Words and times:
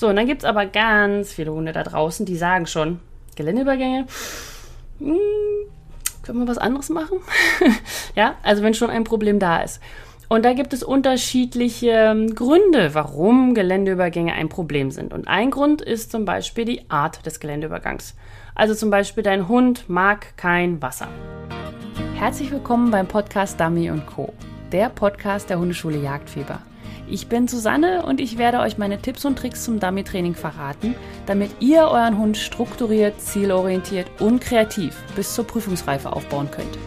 So, 0.00 0.08
und 0.08 0.16
dann 0.16 0.26
gibt 0.26 0.44
es 0.44 0.48
aber 0.48 0.64
ganz 0.64 1.30
viele 1.30 1.52
Hunde 1.52 1.72
da 1.72 1.82
draußen, 1.82 2.24
die 2.24 2.36
sagen 2.38 2.66
schon, 2.66 3.00
Geländeübergänge, 3.36 4.06
hm, 4.98 5.18
können 6.22 6.38
wir 6.38 6.48
was 6.48 6.56
anderes 6.56 6.88
machen? 6.88 7.18
ja, 8.14 8.36
also 8.42 8.62
wenn 8.62 8.72
schon 8.72 8.88
ein 8.88 9.04
Problem 9.04 9.38
da 9.38 9.60
ist. 9.60 9.78
Und 10.30 10.46
da 10.46 10.54
gibt 10.54 10.72
es 10.72 10.82
unterschiedliche 10.82 11.90
ähm, 11.90 12.34
Gründe, 12.34 12.94
warum 12.94 13.52
Geländeübergänge 13.52 14.32
ein 14.32 14.48
Problem 14.48 14.90
sind. 14.90 15.12
Und 15.12 15.28
ein 15.28 15.50
Grund 15.50 15.82
ist 15.82 16.10
zum 16.10 16.24
Beispiel 16.24 16.64
die 16.64 16.90
Art 16.90 17.26
des 17.26 17.38
Geländeübergangs. 17.38 18.16
Also 18.54 18.74
zum 18.74 18.88
Beispiel 18.88 19.22
dein 19.22 19.48
Hund 19.48 19.90
mag 19.90 20.34
kein 20.38 20.80
Wasser. 20.80 21.08
Herzlich 22.14 22.50
willkommen 22.50 22.90
beim 22.90 23.06
Podcast 23.06 23.60
Dummy 23.60 23.92
Co., 24.06 24.32
der 24.72 24.88
Podcast 24.88 25.50
der 25.50 25.58
Hundeschule 25.58 25.98
Jagdfieber. 25.98 26.62
Ich 27.12 27.26
bin 27.26 27.48
Susanne 27.48 28.04
und 28.06 28.20
ich 28.20 28.38
werde 28.38 28.60
euch 28.60 28.78
meine 28.78 29.02
Tipps 29.02 29.24
und 29.24 29.36
Tricks 29.36 29.64
zum 29.64 29.80
Dummy-Training 29.80 30.36
verraten, 30.36 30.94
damit 31.26 31.50
ihr 31.58 31.88
euren 31.88 32.16
Hund 32.16 32.36
strukturiert, 32.36 33.20
zielorientiert 33.20 34.06
und 34.20 34.40
kreativ 34.40 34.94
bis 35.16 35.34
zur 35.34 35.44
Prüfungsreife 35.44 36.12
aufbauen 36.12 36.48
könnt. 36.52 36.78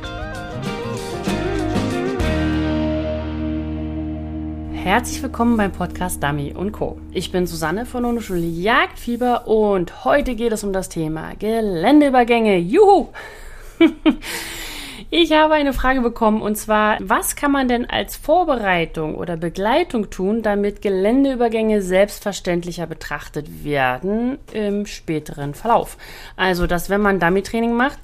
Herzlich 4.72 5.22
willkommen 5.22 5.58
beim 5.58 5.74
Podcast 5.74 6.24
Dummy 6.24 6.54
und 6.54 6.72
Co. 6.72 6.98
Ich 7.12 7.34
bin 7.34 7.46
Susanne 7.46 7.86
von 7.86 8.06
Hundeschule 8.06 8.40
Jagdfieber 8.40 9.46
und 9.48 10.06
heute 10.06 10.36
geht 10.36 10.54
es 10.54 10.64
um 10.64 10.72
das 10.72 10.88
Thema 10.88 11.34
Geländeübergänge. 11.38 12.60
Juhu! 12.60 13.10
Ich 15.16 15.32
habe 15.32 15.54
eine 15.54 15.74
Frage 15.74 16.02
bekommen 16.02 16.42
und 16.42 16.56
zwar, 16.56 16.98
was 17.00 17.36
kann 17.36 17.52
man 17.52 17.68
denn 17.68 17.88
als 17.88 18.16
Vorbereitung 18.16 19.14
oder 19.14 19.38
Begleitung 19.38 20.10
tun, 20.10 20.42
damit 20.42 20.82
Geländeübergänge 20.82 21.84
selbstverständlicher 21.84 22.88
betrachtet 22.88 23.64
werden 23.64 24.40
im 24.54 24.88
späteren 24.88 25.54
Verlauf? 25.54 25.98
Also, 26.36 26.66
dass 26.66 26.90
wenn 26.90 27.02
man 27.02 27.20
Dummy-Training 27.20 27.74
macht, 27.74 28.00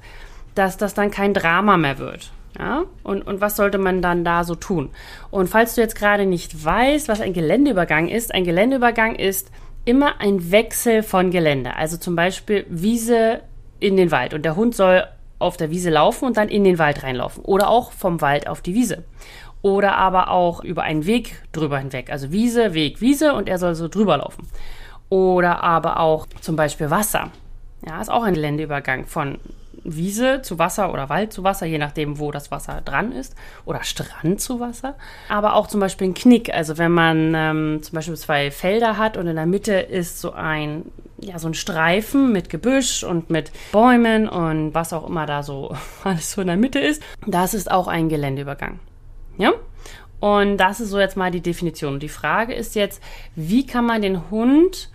dass 0.54 0.76
das 0.76 0.94
dann 0.94 1.10
kein 1.10 1.34
Drama 1.34 1.76
mehr 1.78 1.98
wird. 1.98 2.30
Ja? 2.56 2.84
Und, 3.02 3.26
und 3.26 3.40
was 3.40 3.56
sollte 3.56 3.78
man 3.78 4.02
dann 4.02 4.22
da 4.22 4.44
so 4.44 4.54
tun? 4.54 4.90
Und 5.32 5.48
falls 5.48 5.74
du 5.74 5.80
jetzt 5.80 5.96
gerade 5.96 6.26
nicht 6.26 6.64
weißt, 6.64 7.08
was 7.08 7.20
ein 7.20 7.32
Geländeübergang 7.32 8.06
ist, 8.06 8.32
ein 8.32 8.44
Geländeübergang 8.44 9.16
ist 9.16 9.50
immer 9.84 10.20
ein 10.20 10.52
Wechsel 10.52 11.02
von 11.02 11.32
Gelände. 11.32 11.74
Also 11.74 11.96
zum 11.96 12.14
Beispiel 12.14 12.66
Wiese 12.68 13.40
in 13.80 13.96
den 13.96 14.12
Wald 14.12 14.32
und 14.32 14.44
der 14.44 14.54
Hund 14.54 14.76
soll 14.76 15.08
auf 15.40 15.56
der 15.56 15.70
Wiese 15.70 15.90
laufen 15.90 16.26
und 16.26 16.36
dann 16.36 16.48
in 16.48 16.64
den 16.64 16.78
Wald 16.78 17.02
reinlaufen. 17.02 17.44
Oder 17.44 17.68
auch 17.68 17.92
vom 17.92 18.20
Wald 18.20 18.46
auf 18.48 18.60
die 18.60 18.74
Wiese. 18.74 19.04
Oder 19.62 19.96
aber 19.96 20.30
auch 20.30 20.62
über 20.62 20.82
einen 20.82 21.06
Weg 21.06 21.42
drüber 21.52 21.78
hinweg. 21.78 22.10
Also 22.10 22.30
Wiese, 22.30 22.72
Weg, 22.72 23.00
Wiese 23.00 23.34
und 23.34 23.48
er 23.48 23.58
soll 23.58 23.74
so 23.74 23.88
drüber 23.88 24.18
laufen. 24.18 24.46
Oder 25.08 25.62
aber 25.62 26.00
auch 26.00 26.26
zum 26.40 26.56
Beispiel 26.56 26.90
Wasser. 26.90 27.30
Ja, 27.86 28.00
ist 28.00 28.10
auch 28.10 28.22
ein 28.22 28.34
Geländeübergang 28.34 29.06
von 29.06 29.38
Wiese 29.84 30.42
zu 30.42 30.58
Wasser 30.58 30.92
oder 30.92 31.08
Wald 31.08 31.32
zu 31.32 31.44
Wasser, 31.44 31.66
je 31.66 31.78
nachdem, 31.78 32.18
wo 32.18 32.30
das 32.30 32.50
Wasser 32.50 32.80
dran 32.84 33.12
ist. 33.12 33.34
Oder 33.64 33.82
Strand 33.82 34.40
zu 34.40 34.60
Wasser. 34.60 34.94
Aber 35.28 35.54
auch 35.54 35.66
zum 35.66 35.80
Beispiel 35.80 36.08
ein 36.08 36.14
Knick. 36.14 36.52
Also 36.52 36.78
wenn 36.78 36.92
man 36.92 37.32
ähm, 37.34 37.82
zum 37.82 37.94
Beispiel 37.94 38.16
zwei 38.16 38.50
Felder 38.50 38.98
hat 38.98 39.16
und 39.16 39.26
in 39.26 39.36
der 39.36 39.46
Mitte 39.46 39.74
ist 39.74 40.20
so 40.20 40.32
ein, 40.32 40.86
ja, 41.20 41.38
so 41.38 41.48
ein 41.48 41.54
Streifen 41.54 42.32
mit 42.32 42.50
Gebüsch 42.50 43.04
und 43.04 43.30
mit 43.30 43.52
Bäumen 43.72 44.28
und 44.28 44.74
was 44.74 44.92
auch 44.92 45.08
immer 45.08 45.26
da 45.26 45.42
so 45.42 45.74
alles 46.04 46.32
so 46.32 46.40
in 46.40 46.48
der 46.48 46.56
Mitte 46.56 46.78
ist. 46.78 47.02
Das 47.26 47.54
ist 47.54 47.70
auch 47.70 47.88
ein 47.88 48.08
Geländeübergang. 48.08 48.80
Ja? 49.38 49.52
Und 50.20 50.58
das 50.58 50.80
ist 50.80 50.90
so 50.90 51.00
jetzt 51.00 51.16
mal 51.16 51.30
die 51.30 51.40
Definition. 51.40 51.98
Die 51.98 52.10
Frage 52.10 52.52
ist 52.52 52.74
jetzt, 52.74 53.02
wie 53.34 53.66
kann 53.66 53.86
man 53.86 54.02
den 54.02 54.30
Hund 54.30 54.90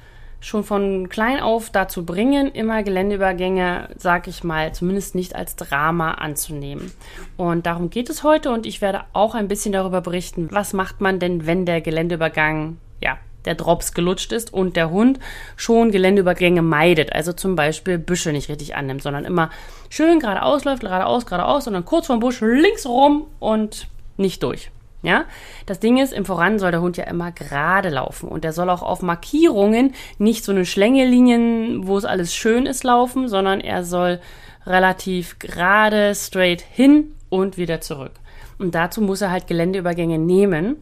schon 0.45 0.63
von 0.63 1.09
klein 1.09 1.39
auf 1.39 1.71
dazu 1.71 2.05
bringen, 2.05 2.51
immer 2.51 2.83
Geländeübergänge, 2.83 3.89
sag 3.97 4.27
ich 4.27 4.43
mal, 4.43 4.73
zumindest 4.73 5.15
nicht 5.15 5.35
als 5.35 5.55
Drama 5.55 6.13
anzunehmen. 6.13 6.91
Und 7.35 7.65
darum 7.65 7.89
geht 7.89 8.11
es 8.11 8.23
heute 8.23 8.51
und 8.51 8.67
ich 8.67 8.79
werde 8.79 9.01
auch 9.13 9.33
ein 9.33 9.47
bisschen 9.47 9.71
darüber 9.71 10.01
berichten, 10.01 10.49
was 10.51 10.73
macht 10.73 11.01
man 11.01 11.17
denn, 11.19 11.47
wenn 11.47 11.65
der 11.65 11.81
Geländeübergang, 11.81 12.77
ja, 13.01 13.17
der 13.45 13.55
Drops 13.55 13.93
gelutscht 13.93 14.31
ist 14.31 14.53
und 14.53 14.75
der 14.75 14.91
Hund 14.91 15.19
schon 15.55 15.91
Geländeübergänge 15.91 16.61
meidet. 16.61 17.11
Also 17.13 17.33
zum 17.33 17.55
Beispiel 17.55 17.97
Büsche 17.97 18.31
nicht 18.31 18.49
richtig 18.49 18.75
annimmt, 18.75 19.01
sondern 19.01 19.25
immer 19.25 19.49
schön 19.89 20.19
geradeaus 20.19 20.63
läuft, 20.63 20.81
geradeaus, 20.81 21.25
geradeaus 21.25 21.65
und 21.65 21.73
dann 21.73 21.85
kurz 21.85 22.05
vom 22.05 22.19
Busch 22.19 22.41
links 22.41 22.85
rum 22.85 23.25
und 23.39 23.87
nicht 24.17 24.43
durch. 24.43 24.69
Ja, 25.05 25.25
das 25.67 25.79
Ding 25.79 25.99
ist, 25.99 26.13
im 26.13 26.25
Voran 26.25 26.57
soll 26.57 26.71
der 26.71 26.81
Hund 26.81 26.97
ja 26.97 27.03
immer 27.03 27.31
gerade 27.31 27.89
laufen 27.89 28.27
und 28.27 28.43
der 28.43 28.53
soll 28.53 28.71
auch 28.71 28.81
auf 28.81 29.03
Markierungen 29.03 29.93
nicht 30.17 30.43
so 30.43 30.51
eine 30.51 30.65
Schlängelinien, 30.65 31.85
wo 31.85 31.95
es 31.95 32.05
alles 32.05 32.33
schön 32.33 32.65
ist, 32.65 32.83
laufen, 32.83 33.27
sondern 33.27 33.61
er 33.61 33.83
soll 33.83 34.19
relativ 34.65 35.37
gerade, 35.37 36.15
straight 36.15 36.61
hin 36.61 37.11
und 37.29 37.57
wieder 37.57 37.81
zurück. 37.81 38.13
Und 38.57 38.73
dazu 38.73 39.01
muss 39.01 39.21
er 39.21 39.29
halt 39.29 39.45
Geländeübergänge 39.45 40.17
nehmen. 40.17 40.77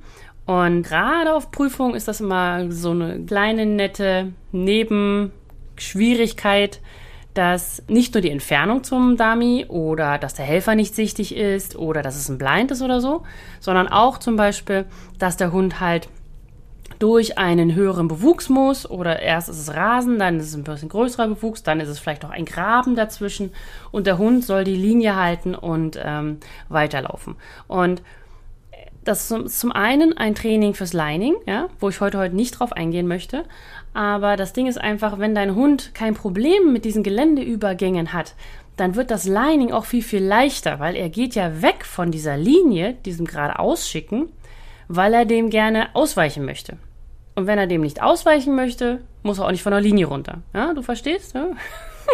Und 0.45 0.83
gerade 0.83 1.33
auf 1.33 1.51
Prüfung 1.51 1.93
ist 1.93 2.07
das 2.07 2.21
immer 2.21 2.71
so 2.71 2.91
eine 2.91 3.25
kleine, 3.25 3.65
nette 3.65 4.31
Nebenschwierigkeit, 4.53 6.79
dass 7.33 7.83
nicht 7.87 8.13
nur 8.13 8.21
die 8.21 8.29
Entfernung 8.29 8.83
zum 8.83 9.17
Dummy 9.17 9.65
oder 9.67 10.17
dass 10.17 10.33
der 10.33 10.45
Helfer 10.45 10.75
nicht 10.75 10.95
sichtig 10.95 11.35
ist 11.35 11.75
oder 11.75 12.01
dass 12.01 12.15
es 12.15 12.29
ein 12.29 12.37
Blind 12.37 12.71
ist 12.71 12.81
oder 12.81 13.01
so, 13.01 13.23
sondern 13.59 13.87
auch 13.87 14.17
zum 14.17 14.35
Beispiel, 14.35 14.85
dass 15.19 15.37
der 15.37 15.51
Hund 15.51 15.79
halt 15.79 16.09
durch 16.99 17.37
einen 17.37 17.75
höheren 17.75 18.07
Bewuchs 18.07 18.49
muss 18.49 18.89
oder 18.89 19.19
erst 19.19 19.49
ist 19.49 19.59
es 19.59 19.75
Rasen, 19.75 20.19
dann 20.19 20.39
ist 20.39 20.47
es 20.47 20.55
ein 20.55 20.63
bisschen 20.63 20.89
größerer 20.89 21.27
Bewuchs, 21.27 21.63
dann 21.63 21.79
ist 21.79 21.89
es 21.89 21.99
vielleicht 21.99 22.23
auch 22.23 22.29
ein 22.29 22.45
Graben 22.45 22.95
dazwischen 22.95 23.51
und 23.91 24.07
der 24.07 24.17
Hund 24.17 24.45
soll 24.45 24.63
die 24.63 24.75
Linie 24.75 25.15
halten 25.15 25.55
und 25.55 25.99
ähm, 26.01 26.37
weiterlaufen. 26.69 27.35
Und 27.67 28.01
das 29.03 29.29
ist 29.31 29.59
zum 29.59 29.71
einen 29.71 30.17
ein 30.17 30.35
Training 30.35 30.73
fürs 30.75 30.93
Lining, 30.93 31.35
ja, 31.45 31.67
wo 31.79 31.89
ich 31.89 31.99
heute 31.99 32.17
heute 32.17 32.35
nicht 32.35 32.59
drauf 32.59 32.71
eingehen 32.71 33.07
möchte. 33.07 33.43
Aber 33.93 34.37
das 34.37 34.53
Ding 34.53 34.67
ist 34.67 34.79
einfach, 34.79 35.19
wenn 35.19 35.35
dein 35.35 35.55
Hund 35.55 35.93
kein 35.93 36.15
Problem 36.15 36.73
mit 36.73 36.85
diesen 36.85 37.03
Geländeübergängen 37.03 38.13
hat, 38.13 38.33
dann 38.75 38.95
wird 38.95 39.11
das 39.11 39.25
Lining 39.25 39.71
auch 39.71 39.85
viel, 39.85 40.01
viel 40.01 40.23
leichter, 40.23 40.79
weil 40.79 40.95
er 40.95 41.09
geht 41.09 41.35
ja 41.35 41.61
weg 41.61 41.85
von 41.85 42.11
dieser 42.11 42.37
Linie, 42.37 42.95
diesem 43.05 43.25
geradeaus 43.25 43.87
schicken, 43.87 44.29
weil 44.87 45.13
er 45.13 45.25
dem 45.25 45.49
gerne 45.49 45.95
ausweichen 45.95 46.43
möchte. 46.43 46.77
Und 47.35 47.47
wenn 47.47 47.59
er 47.59 47.67
dem 47.67 47.81
nicht 47.81 48.01
ausweichen 48.01 48.55
möchte, 48.55 49.01
muss 49.21 49.39
er 49.39 49.45
auch 49.45 49.51
nicht 49.51 49.63
von 49.63 49.71
der 49.71 49.81
Linie 49.81 50.07
runter. 50.07 50.41
Ja, 50.53 50.73
du 50.73 50.81
verstehst? 50.81 51.35
Ja? 51.35 51.47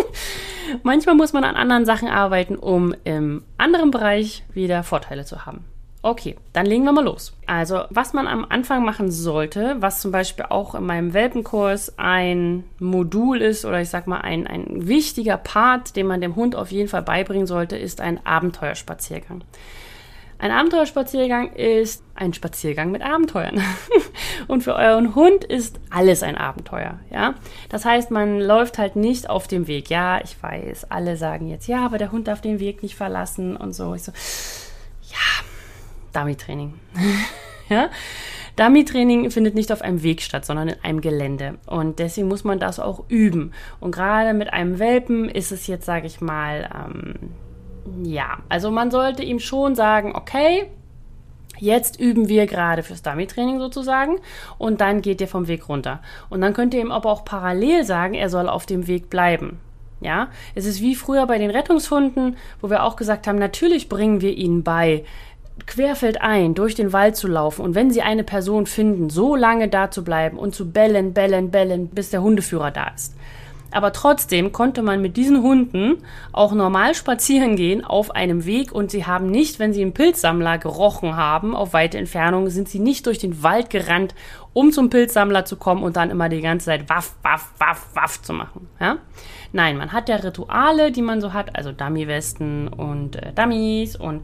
Manchmal 0.84 1.16
muss 1.16 1.34
man 1.34 1.44
an 1.44 1.56
anderen 1.56 1.86
Sachen 1.86 2.08
arbeiten, 2.08 2.56
um 2.56 2.94
im 3.04 3.44
anderen 3.58 3.92
Bereich 3.92 4.44
wieder 4.54 4.84
Vorteile 4.84 5.26
zu 5.26 5.46
haben. 5.46 5.66
Okay, 6.02 6.38
dann 6.54 6.66
legen 6.66 6.86
wir 6.86 6.94
mal 6.94 7.04
los. 7.04 7.34
Also, 7.46 7.84
was 7.90 8.14
man 8.14 8.26
am 8.26 8.46
Anfang 8.48 8.86
machen 8.86 9.12
sollte, 9.12 9.76
was 9.80 10.00
zum 10.00 10.14
Beispiel 10.14 10.46
auch 10.48 10.74
in 10.74 10.86
meinem 10.86 11.14
Welpenkurs 11.14 11.94
ein 11.98 12.64
Modul 12.80 13.42
ist 13.42 13.66
oder 13.66 13.82
ich 13.82 13.90
sag 13.90 14.08
mal 14.08 14.22
ein, 14.22 14.48
ein 14.48 14.88
wichtiger 14.88 15.36
Part, 15.36 15.98
den 15.98 16.08
man 16.08 16.22
dem 16.22 16.38
Hund 16.38 16.56
auf 16.56 16.72
jeden 16.72 16.88
Fall 16.88 17.02
beibringen 17.02 17.48
sollte, 17.48 17.76
ist 17.76 18.00
ein 18.00 18.26
Abenteuerspaziergang. 18.26 19.44
Ein 20.42 20.52
Abenteuerspaziergang 20.52 21.52
ist 21.52 22.02
ein 22.16 22.34
Spaziergang 22.34 22.92
mit 22.92 23.02
Abenteuern. 23.02 23.62
Und 24.48 24.64
für 24.64 24.76
euren 24.76 25.16
Hund 25.16 25.44
ist 25.44 25.82
alles 25.90 26.24
ein 26.24 26.38
Abenteuer, 26.38 26.98
ja? 27.12 27.34
Das 27.68 27.84
heißt, 27.84 28.10
man 28.10 28.40
läuft 28.40 28.78
halt 28.78 28.96
nicht 28.96 29.30
auf 29.30 29.48
dem 29.48 29.68
Weg. 29.68 29.90
Ja, 29.90 30.22
ich 30.24 30.42
weiß, 30.42 30.92
alle 30.92 31.18
sagen 31.18 31.50
jetzt, 31.50 31.68
ja, 31.68 31.86
aber 31.86 31.98
der 31.98 32.14
Hund 32.14 32.30
darf 32.30 32.40
den 32.40 32.62
Weg 32.62 32.84
nicht 32.84 32.96
verlassen 32.96 33.58
und 33.58 33.74
so. 33.74 33.96
Ich 33.96 34.04
so, 34.04 34.14
ja, 35.12 35.18
Dummy-Training. 36.14 36.74
ja? 37.70 37.90
Dummy-Training 38.56 39.32
findet 39.32 39.56
nicht 39.56 39.72
auf 39.72 39.82
einem 39.82 40.04
Weg 40.04 40.22
statt, 40.22 40.46
sondern 40.46 40.70
in 40.70 40.84
einem 40.84 41.02
Gelände. 41.02 41.56
Und 41.66 42.00
deswegen 42.00 42.28
muss 42.28 42.44
man 42.44 42.60
das 42.60 42.80
auch 42.80 43.06
üben. 43.08 43.54
Und 43.80 43.92
gerade 43.92 44.34
mit 44.34 44.52
einem 44.52 44.80
Welpen 44.80 45.30
ist 45.30 45.52
es 45.52 45.68
jetzt, 45.68 45.86
sage 45.86 46.08
ich 46.08 46.20
mal, 46.20 46.70
ähm, 46.76 48.04
ja, 48.04 48.40
also 48.50 48.70
man 48.70 48.92
sollte 48.92 49.24
ihm 49.24 49.40
schon 49.40 49.76
sagen, 49.76 50.14
okay, 50.16 50.68
Jetzt 51.60 52.00
üben 52.00 52.30
wir 52.30 52.48
gerade 52.48 52.84
fürs 52.84 53.02
Dummy-Training 53.02 53.60
sozusagen 53.60 54.20
und 54.58 54.80
dann 54.80 55.02
geht 55.02 55.20
ihr 55.20 55.28
vom 55.28 55.48
Weg 55.48 55.68
runter. 55.68 56.02
Und 56.30 56.40
dann 56.42 56.54
könnt 56.54 56.74
ihr 56.74 56.80
ihm 56.80 56.92
aber 56.92 57.12
auch 57.12 57.26
parallel 57.26 57.84
sagen, 57.84 58.14
er 58.14 58.30
soll 58.30 58.48
auf 58.48 58.66
dem 58.66 58.88
Weg 58.88 59.10
bleiben. 59.10 59.60
Ja, 60.02 60.30
es 60.56 60.66
ist 60.66 60.82
wie 60.82 60.96
früher 60.96 61.28
bei 61.28 61.38
den 61.38 61.52
Rettungshunden, 61.52 62.38
wo 62.62 62.70
wir 62.70 62.84
auch 62.84 62.96
gesagt 62.96 63.28
haben, 63.28 63.38
natürlich 63.38 63.90
bringen 63.90 64.22
wir 64.22 64.38
ihnen 64.38 64.64
bei, 64.64 65.04
querfeldein 65.68 66.54
durch 66.54 66.76
den 66.76 66.94
Wald 66.94 67.16
zu 67.16 67.28
laufen 67.28 67.62
und 67.62 67.76
wenn 67.76 67.92
sie 67.92 68.02
eine 68.02 68.24
Person 68.24 68.66
finden, 68.66 69.10
so 69.10 69.36
lange 69.36 69.68
da 69.68 69.92
zu 69.92 70.04
bleiben 70.04 70.38
und 70.38 70.56
zu 70.56 70.72
bellen, 70.72 71.14
bellen, 71.14 71.52
bellen, 71.52 71.88
bis 71.88 72.10
der 72.10 72.22
Hundeführer 72.22 72.72
da 72.72 72.88
ist. 72.96 73.16
Aber 73.72 73.94
trotzdem 73.94 74.52
konnte 74.52 74.82
man 74.82 75.02
mit 75.02 75.16
diesen 75.16 75.44
Hunden 75.44 76.04
auch 76.32 76.54
normal 76.54 76.96
spazieren 76.96 77.56
gehen 77.56 77.86
auf 77.86 78.12
einem 78.12 78.46
Weg 78.46 78.72
und 78.72 78.90
sie 78.90 79.06
haben 79.06 79.30
nicht, 79.30 79.60
wenn 79.60 79.74
sie 79.74 79.82
einen 79.82 79.94
Pilzsammler 79.94 80.58
gerochen 80.58 81.16
haben, 81.16 81.56
auf 81.56 81.74
weite 81.74 81.98
Entfernung, 81.98 82.50
sind 82.50 82.68
sie 82.68 82.80
nicht 82.80 83.06
durch 83.06 83.20
den 83.20 83.44
Wald 83.44 83.70
gerannt, 83.70 84.16
um 84.54 84.72
zum 84.72 84.90
Pilzsammler 84.90 85.46
zu 85.46 85.56
kommen 85.56 85.84
und 85.84 85.98
dann 85.98 86.10
immer 86.10 86.30
die 86.30 86.42
ganze 86.42 86.68
Zeit 86.68 86.90
waff, 86.90 87.16
waff, 87.22 87.52
waff, 87.60 87.88
waff 87.94 88.22
zu 88.22 88.34
machen. 88.34 88.68
Ja? 88.80 88.98
Nein, 89.52 89.78
man 89.78 89.94
hat 89.94 90.10
ja 90.10 90.16
Rituale, 90.16 90.92
die 90.92 91.02
man 91.02 91.22
so 91.22 91.34
hat, 91.34 91.56
also 91.56 91.72
Dummy-Westen 91.72 92.68
und 92.70 93.16
äh, 93.16 93.34
Dummies 93.34 93.96
und 93.96 94.24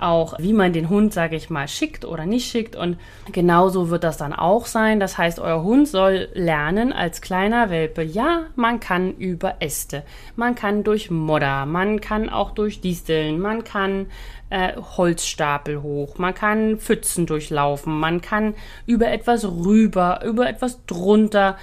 auch, 0.00 0.34
wie 0.38 0.52
man 0.52 0.72
den 0.72 0.88
Hund, 0.88 1.12
sage 1.12 1.36
ich 1.36 1.50
mal, 1.50 1.68
schickt 1.68 2.04
oder 2.04 2.26
nicht 2.26 2.50
schickt. 2.50 2.76
Und 2.76 2.98
genauso 3.32 3.90
wird 3.90 4.04
das 4.04 4.16
dann 4.16 4.32
auch 4.32 4.66
sein. 4.66 5.00
Das 5.00 5.18
heißt, 5.18 5.40
euer 5.40 5.62
Hund 5.62 5.88
soll 5.88 6.28
lernen 6.34 6.92
als 6.92 7.20
kleiner 7.20 7.70
Welpe, 7.70 8.02
ja, 8.02 8.46
man 8.56 8.80
kann 8.80 9.12
über 9.16 9.56
Äste, 9.60 10.02
man 10.36 10.54
kann 10.54 10.84
durch 10.84 11.10
Modder, 11.10 11.66
man 11.66 12.00
kann 12.00 12.28
auch 12.28 12.52
durch 12.52 12.80
Disteln, 12.80 13.40
man 13.40 13.64
kann 13.64 14.06
äh, 14.50 14.72
Holzstapel 14.76 15.82
hoch, 15.82 16.18
man 16.18 16.34
kann 16.34 16.78
Pfützen 16.78 17.26
durchlaufen, 17.26 17.98
man 17.98 18.20
kann 18.20 18.54
über 18.86 19.08
etwas 19.08 19.44
rüber, 19.44 20.20
über 20.24 20.48
etwas 20.48 20.84
drunter. 20.86 21.56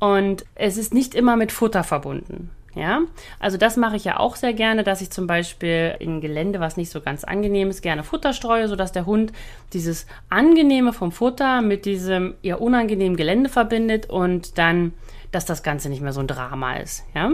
Und 0.00 0.44
es 0.54 0.76
ist 0.76 0.94
nicht 0.94 1.14
immer 1.14 1.36
mit 1.36 1.50
Futter 1.50 1.82
verbunden. 1.82 2.50
Ja, 2.74 3.00
also 3.40 3.56
das 3.56 3.76
mache 3.76 3.96
ich 3.96 4.04
ja 4.04 4.18
auch 4.18 4.36
sehr 4.36 4.52
gerne, 4.52 4.84
dass 4.84 5.00
ich 5.00 5.10
zum 5.10 5.26
Beispiel 5.26 5.96
in 5.98 6.20
Gelände, 6.20 6.60
was 6.60 6.76
nicht 6.76 6.90
so 6.90 7.00
ganz 7.00 7.24
angenehm 7.24 7.70
ist, 7.70 7.82
gerne 7.82 8.04
Futter 8.04 8.32
streue, 8.32 8.68
sodass 8.68 8.92
der 8.92 9.06
Hund 9.06 9.32
dieses 9.72 10.06
Angenehme 10.28 10.92
vom 10.92 11.10
Futter 11.10 11.62
mit 11.62 11.86
diesem 11.86 12.34
eher 12.42 12.60
unangenehmen 12.60 13.16
Gelände 13.16 13.48
verbindet 13.48 14.10
und 14.10 14.58
dann, 14.58 14.92
dass 15.32 15.46
das 15.46 15.62
Ganze 15.62 15.88
nicht 15.88 16.02
mehr 16.02 16.12
so 16.12 16.20
ein 16.20 16.28
Drama 16.28 16.76
ist. 16.76 17.04
Ja, 17.14 17.32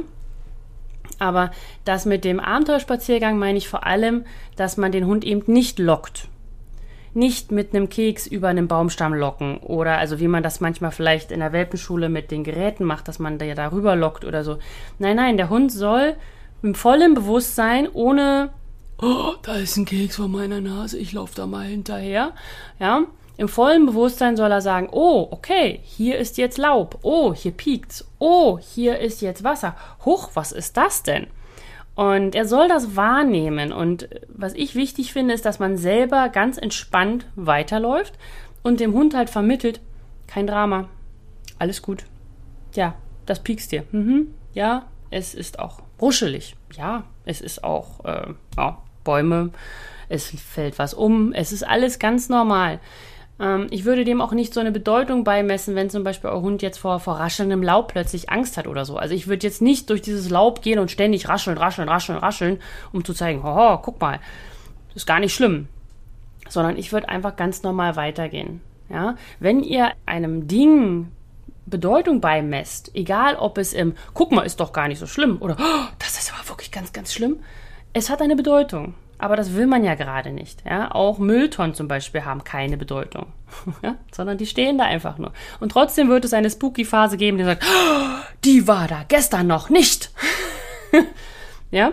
aber 1.19 1.51
das 1.85 2.07
mit 2.07 2.25
dem 2.25 2.41
Abenteuerspaziergang 2.41 3.39
meine 3.39 3.59
ich 3.59 3.69
vor 3.69 3.85
allem, 3.85 4.25
dass 4.57 4.77
man 4.77 4.93
den 4.93 5.07
Hund 5.07 5.25
eben 5.25 5.43
nicht 5.53 5.79
lockt 5.79 6.29
nicht 7.15 7.53
mit 7.53 7.75
einem 7.75 7.89
Keks 7.89 8.27
über 8.27 8.49
einen 8.49 8.69
Baumstamm 8.69 9.15
locken 9.15 9.59
oder 9.59 9.99
also 9.99 10.21
wie 10.21 10.29
man 10.29 10.43
das 10.43 10.61
manchmal 10.61 10.91
vielleicht 10.91 11.31
in 11.31 11.41
der 11.41 11.53
Welpenschule 11.53 12.09
mit 12.09 12.31
den 12.31 12.45
Geräten 12.45 12.85
macht, 12.85 13.09
dass 13.09 13.19
man 13.19 13.39
da 13.39 13.55
darüber 13.55 13.97
lockt 13.97 14.25
oder 14.25 14.45
so. 14.45 14.59
Nein, 14.99 15.17
nein, 15.17 15.37
der 15.37 15.49
Hund 15.49 15.73
soll 15.73 16.17
im 16.63 16.75
vollen 16.75 17.15
Bewusstsein, 17.15 17.89
ohne 17.93 18.51
oh, 19.01 19.35
da 19.43 19.57
ist 19.57 19.77
ein 19.77 19.85
Keks 19.85 20.17
vor 20.17 20.29
meiner 20.29 20.61
Nase, 20.61 20.99
ich 20.99 21.13
laufe 21.13 21.35
da 21.35 21.47
mal 21.47 21.67
hinterher, 21.67 22.33
ja, 22.79 23.05
im 23.37 23.49
vollen 23.49 23.87
Bewusstsein 23.87 24.37
soll 24.37 24.53
er 24.53 24.61
sagen, 24.61 24.89
oh, 24.93 25.27
okay, 25.31 25.81
hier 25.83 26.19
ist 26.19 26.39
jetzt 26.39 26.57
Laub, 26.57 26.99
oh, 27.03 27.35
hier 27.35 27.51
piekt's, 27.51 28.07
oh, 28.21 28.59
hier 28.59 29.01
ist 29.01 29.23
jetzt 29.23 29.43
Wasser. 29.43 29.75
Huch, 30.05 30.31
was 30.35 30.53
ist 30.53 30.77
das 30.77 31.03
denn? 31.03 31.27
Und 31.95 32.35
er 32.35 32.47
soll 32.47 32.69
das 32.69 32.97
wahrnehmen. 32.97 33.73
Und 33.73 34.09
was 34.29 34.55
ich 34.55 34.75
wichtig 34.75 35.13
finde, 35.13 35.35
ist, 35.35 35.45
dass 35.45 35.59
man 35.59 35.77
selber 35.77 36.29
ganz 36.29 36.59
entspannt 36.59 37.27
weiterläuft 37.37 38.15
und 38.63 38.81
dem 38.81 38.93
Hund 38.95 39.15
halt 39.15 39.31
vermittelt, 39.31 39.81
kein 40.27 40.47
Drama, 40.47 40.89
alles 41.59 41.83
gut. 41.83 42.05
Ja, 42.75 42.95
das 43.27 43.43
piekst 43.43 43.71
dir. 43.71 43.85
Mhm. 43.93 44.29
Ja, 44.55 44.87
es 45.11 45.35
ist 45.35 45.59
auch 45.59 45.81
bruschelig. 45.99 46.57
Ja, 46.77 47.05
es 47.25 47.41
ist 47.41 47.63
auch 47.63 48.05
äh, 48.05 48.35
ja, 48.57 48.79
Bäume, 49.05 49.51
es 50.09 50.31
fällt 50.31 50.79
was 50.79 50.95
um, 50.95 51.33
es 51.33 51.53
ist 51.53 51.63
alles 51.63 51.99
ganz 51.99 52.29
normal. 52.29 52.81
Ähm, 53.41 53.67
ich 53.71 53.85
würde 53.85 54.05
dem 54.05 54.21
auch 54.21 54.33
nicht 54.33 54.55
so 54.55 54.61
eine 54.61 54.73
Bedeutung 54.73 55.25
beimessen, 55.25 55.75
wenn 55.75 55.91
zum 55.91 56.05
Beispiel 56.05 56.31
euer 56.31 56.41
Hund 56.41 56.63
jetzt 56.63 56.79
vor, 56.79 57.01
vor 57.01 57.15
raschelndem 57.19 57.63
Laub 57.63 57.93
plötzlich 57.93 58.31
Angst 58.31 58.57
hat 58.57 58.67
oder 58.67 58.85
so. 58.85 58.97
Also 58.97 59.15
ich 59.15 59.27
würde 59.27 59.47
jetzt 59.47 59.63
nicht 59.63 59.91
durch 59.91 60.03
dieses 60.03 60.31
Laub 60.31 60.63
gehen 60.63 60.79
und 60.79 60.91
ständig 60.91 61.29
rascheln, 61.29 61.59
rascheln, 61.59 61.89
rascheln, 61.89 62.19
rascheln, 62.19 62.61
um 62.93 63.05
zu 63.05 63.15
zeigen, 63.15 63.43
hoho, 63.43 63.79
guck 63.79 64.01
mal, 64.01 64.21
ist 64.95 65.07
gar 65.07 65.21
nicht 65.21 65.35
schlimm. 65.35 65.69
Sondern 66.49 66.77
ich 66.77 66.93
würde 66.93 67.09
einfach 67.09 67.37
ganz 67.37 67.63
normal 67.63 67.97
weitergehen. 67.97 68.61
Ja? 68.89 69.17
Wenn 69.41 69.63
ihr 69.63 69.93
einem 70.07 70.47
Ding 70.47 71.11
Bedeutung 71.67 72.21
beimesst, 72.21 72.91
egal 72.95 73.37
ob 73.37 73.59
es 73.59 73.73
im 73.73 73.95
Guck 74.13 74.33
mal, 74.33 74.43
ist 74.43 74.61
doch 74.61 74.73
gar 74.73 74.89
nicht 74.89 74.99
so 74.99 75.07
schlimm 75.07 75.39
oder 75.41 75.57
oh, 75.59 75.87
das 75.99 76.19
ist 76.19 76.33
aber 76.33 76.47
wirklich 76.49 76.71
ganz, 76.71 76.93
ganz 76.93 77.15
schlimm, 77.15 77.39
es 77.95 78.11
hat 78.11 78.21
eine 78.21 78.37
Bedeutung. 78.37 78.95
Aber 79.19 79.37
das 79.37 79.55
will 79.55 79.67
man 79.67 79.85
ja 79.85 79.95
gerade 79.95 80.31
nicht. 80.31 80.65
Ja? 80.65 80.91
Auch 80.93 81.19
Mülltonnen 81.19 81.75
zum 81.75 81.89
Beispiel 81.89 82.25
haben 82.25 82.45
keine 82.45 82.77
Bedeutung, 82.77 83.27
ja? 83.83 83.97
sondern 84.13 84.39
die 84.39 84.47
stehen 84.47 84.79
da 84.79 84.85
einfach 84.85 85.19
nur. 85.19 85.33
Und 85.61 85.73
trotzdem 85.73 86.09
wird 86.09 86.25
es 86.25 86.35
eine 86.35 86.51
Spooky-Phase 86.51 87.17
geben, 87.17 87.39
die 87.39 87.45
sagt, 87.45 87.65
oh, 87.65 88.25
die 88.45 88.67
war 88.67 88.89
da 88.89 89.05
gestern 89.07 89.47
noch 89.47 89.71
nicht. 89.71 90.11
ja? 91.71 91.93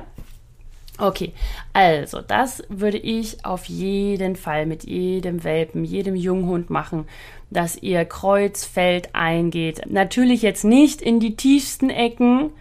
Okay, 0.97 1.33
also 1.73 2.21
das 2.21 2.63
würde 2.69 2.97
ich 2.97 3.43
auf 3.43 3.65
jeden 3.65 4.35
Fall 4.35 4.67
mit 4.67 4.83
jedem 4.83 5.43
Welpen, 5.43 5.83
jedem 5.83 6.15
Junghund 6.15 6.69
machen, 6.69 7.07
dass 7.49 7.75
ihr 7.75 8.05
Kreuzfeld 8.05 9.09
eingeht. 9.13 9.81
Natürlich 9.89 10.43
jetzt 10.43 10.63
nicht 10.63 11.01
in 11.01 11.19
die 11.19 11.35
tiefsten 11.35 11.89
Ecken, 11.89 12.51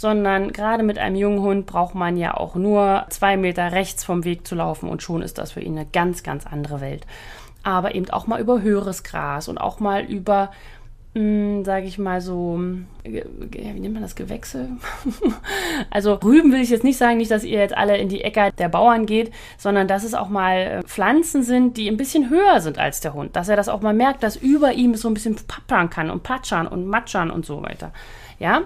sondern 0.00 0.50
gerade 0.50 0.82
mit 0.82 0.96
einem 0.96 1.14
jungen 1.14 1.42
Hund 1.42 1.66
braucht 1.66 1.94
man 1.94 2.16
ja 2.16 2.34
auch 2.34 2.54
nur 2.54 3.04
zwei 3.10 3.36
Meter 3.36 3.72
rechts 3.72 4.02
vom 4.02 4.24
Weg 4.24 4.46
zu 4.46 4.54
laufen 4.54 4.88
und 4.88 5.02
schon 5.02 5.20
ist 5.20 5.36
das 5.36 5.52
für 5.52 5.60
ihn 5.60 5.76
eine 5.76 5.86
ganz, 5.86 6.22
ganz 6.22 6.46
andere 6.46 6.80
Welt. 6.80 7.06
Aber 7.64 7.94
eben 7.94 8.08
auch 8.08 8.26
mal 8.26 8.40
über 8.40 8.62
höheres 8.62 9.02
Gras 9.02 9.46
und 9.48 9.58
auch 9.58 9.78
mal 9.78 10.02
über 10.02 10.52
hm, 11.14 11.66
sage 11.66 11.84
ich 11.86 11.98
mal 11.98 12.22
so, 12.22 12.58
äh, 13.02 13.24
wie 13.50 13.80
nennt 13.80 13.92
man 13.92 14.02
das, 14.02 14.14
Gewächse? 14.14 14.68
also 15.90 16.14
Rüben 16.14 16.50
will 16.50 16.62
ich 16.62 16.70
jetzt 16.70 16.84
nicht 16.84 16.96
sagen, 16.96 17.18
nicht, 17.18 17.30
dass 17.30 17.44
ihr 17.44 17.58
jetzt 17.58 17.76
alle 17.76 17.98
in 17.98 18.08
die 18.08 18.22
Äcker 18.22 18.52
der 18.52 18.70
Bauern 18.70 19.04
geht, 19.04 19.32
sondern 19.58 19.86
dass 19.86 20.04
es 20.04 20.14
auch 20.14 20.30
mal 20.30 20.56
äh, 20.56 20.82
Pflanzen 20.84 21.42
sind, 21.42 21.76
die 21.76 21.88
ein 21.88 21.98
bisschen 21.98 22.30
höher 22.30 22.60
sind 22.62 22.78
als 22.78 23.00
der 23.00 23.12
Hund. 23.12 23.36
Dass 23.36 23.50
er 23.50 23.56
das 23.56 23.68
auch 23.68 23.82
mal 23.82 23.92
merkt, 23.92 24.22
dass 24.22 24.36
über 24.36 24.72
ihm 24.72 24.94
so 24.94 25.08
ein 25.08 25.14
bisschen 25.14 25.36
pappern 25.46 25.90
kann 25.90 26.08
und 26.08 26.22
patschern 26.22 26.66
und 26.66 26.86
matschern 26.86 27.30
und 27.30 27.44
so 27.44 27.60
weiter. 27.62 27.92
Ja, 28.38 28.62